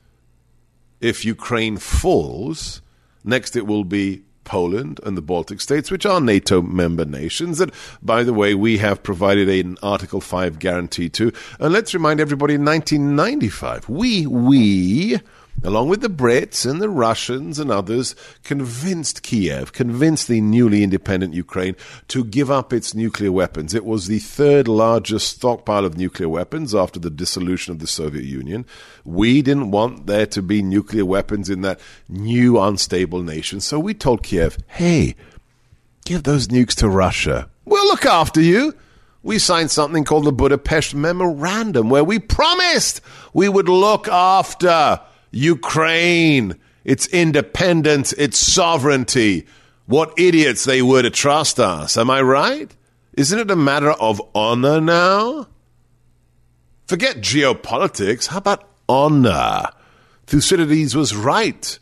[1.01, 2.83] if Ukraine falls,
[3.27, 7.75] next it will be Poland and the Baltic states, which are NATO member nations, that,
[8.01, 11.33] by the way, we have provided an Article 5 guarantee to.
[11.61, 15.21] And let's remind everybody in 1995, we, we,
[15.63, 21.35] along with the Brits and the Russians and others, convinced Kiev, convinced the newly independent
[21.35, 21.77] Ukraine
[22.09, 23.75] to give up its nuclear weapons.
[23.75, 28.25] It was the third largest stockpile of nuclear weapons after the dissolution of the Soviet
[28.25, 28.67] Union.
[29.05, 33.95] We didn't want there to be nuclear weapons in that new unstable nation, so we
[33.95, 35.15] told Kiev, hey,
[36.05, 37.49] give those nukes to Russia.
[37.65, 38.75] We'll look after you
[39.27, 43.01] we signed something called the Budapest Memorandum, where we promised
[43.35, 45.01] we would look after
[45.37, 49.47] Ukraine, its independence, its sovereignty.
[49.85, 51.99] What idiots they were to trust us.
[51.99, 52.75] Am I right?
[53.13, 55.49] Isn't it a matter of honor now?
[56.87, 58.29] Forget geopolitics.
[58.29, 59.65] How about honor?
[60.27, 61.79] Thucydides was right.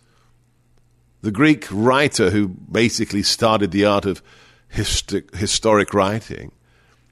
[1.23, 4.21] The Greek writer who basically started the art of
[4.69, 6.51] historic writing.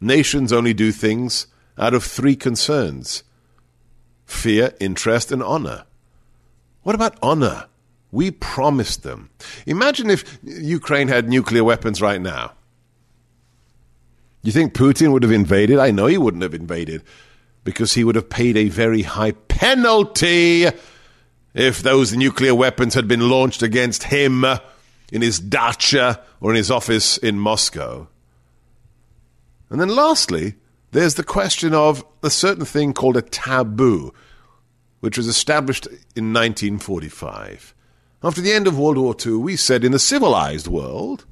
[0.00, 1.46] Nations only do things
[1.78, 3.22] out of three concerns
[4.26, 5.84] fear, interest, and honor.
[6.82, 7.66] What about honor?
[8.10, 9.30] We promised them.
[9.66, 12.52] Imagine if Ukraine had nuclear weapons right now.
[14.42, 15.78] You think Putin would have invaded?
[15.78, 17.02] I know he wouldn't have invaded
[17.64, 20.66] because he would have paid a very high penalty
[21.54, 24.44] if those nuclear weapons had been launched against him
[25.12, 28.08] in his dacha or in his office in Moscow.
[29.70, 30.54] And then lastly,
[30.90, 34.12] there's the question of a certain thing called a taboo
[35.02, 37.74] which was established in 1945.
[38.22, 41.24] After the end of World War II, we said in the civilized world,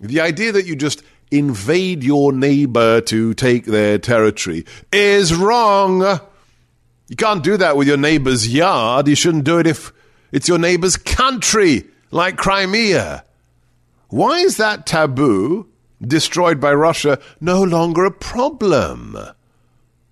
[0.00, 6.00] the idea that you just invade your neighbor to take their territory is wrong.
[7.08, 9.06] You can't do that with your neighbor's yard.
[9.06, 9.92] You shouldn't do it if
[10.32, 13.24] it's your neighbor's country, like Crimea.
[14.08, 15.68] Why is that taboo,
[16.02, 19.16] destroyed by Russia, no longer a problem?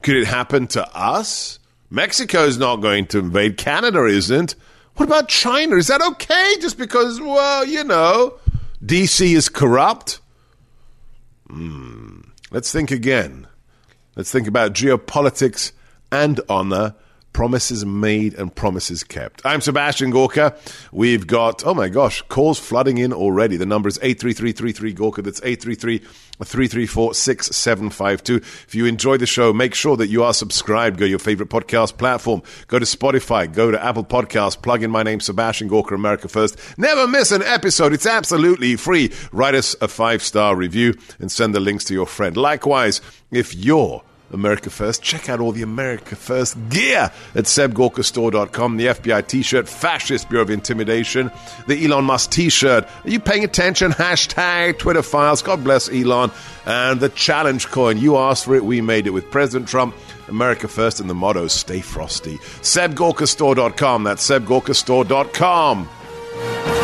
[0.03, 1.59] Could it happen to us?
[1.95, 3.57] Mexico's not going to invade.
[3.57, 4.57] Canada isn't.
[4.97, 5.77] What about China?
[5.77, 8.35] Is that okay just because, well, you know,
[8.85, 10.19] DC is corrupt?
[11.49, 12.23] Hmm.
[12.51, 13.47] Let's think again.
[14.17, 15.71] Let's think about geopolitics
[16.11, 16.95] and honor
[17.35, 19.45] promises made and promises kept.
[19.45, 20.57] I'm Sebastian Gorka.
[20.93, 23.59] We've got, oh my gosh, calls flooding in already.
[23.59, 25.21] The number is 83333 Gorka.
[25.21, 28.37] That's 833 334 6752.
[28.37, 30.99] If you enjoy the show, make sure that you are subscribed.
[30.99, 32.43] Go to your favorite podcast platform.
[32.69, 33.53] Go to Spotify.
[33.53, 34.61] Go to Apple Podcasts.
[34.61, 36.57] Plug in my name, Sebastian Gorka, America First.
[36.79, 37.93] Never miss an episode.
[37.93, 39.13] It's absolutely free.
[39.33, 42.37] Write us a five star review and send the links to your friend.
[42.37, 43.01] Likewise,
[43.33, 44.03] if you're
[44.35, 45.03] America First.
[45.03, 48.77] Check out all the America First gear at sebgorkastore.com.
[48.77, 51.31] The FBI t shirt, Fascist Bureau of Intimidation,
[51.67, 52.87] the Elon Musk t shirt.
[53.05, 53.93] Are you paying attention?
[53.93, 55.43] Hashtag Twitter files.
[55.43, 56.31] God bless Elon.
[56.67, 57.99] And the challenge coin.
[57.99, 59.95] You asked for it, we made it with President Trump.
[60.29, 62.39] America First and the motto Stay Frosty.
[62.39, 64.05] SebGorkastore.com.
[64.05, 66.84] That's SebGorkastore.com.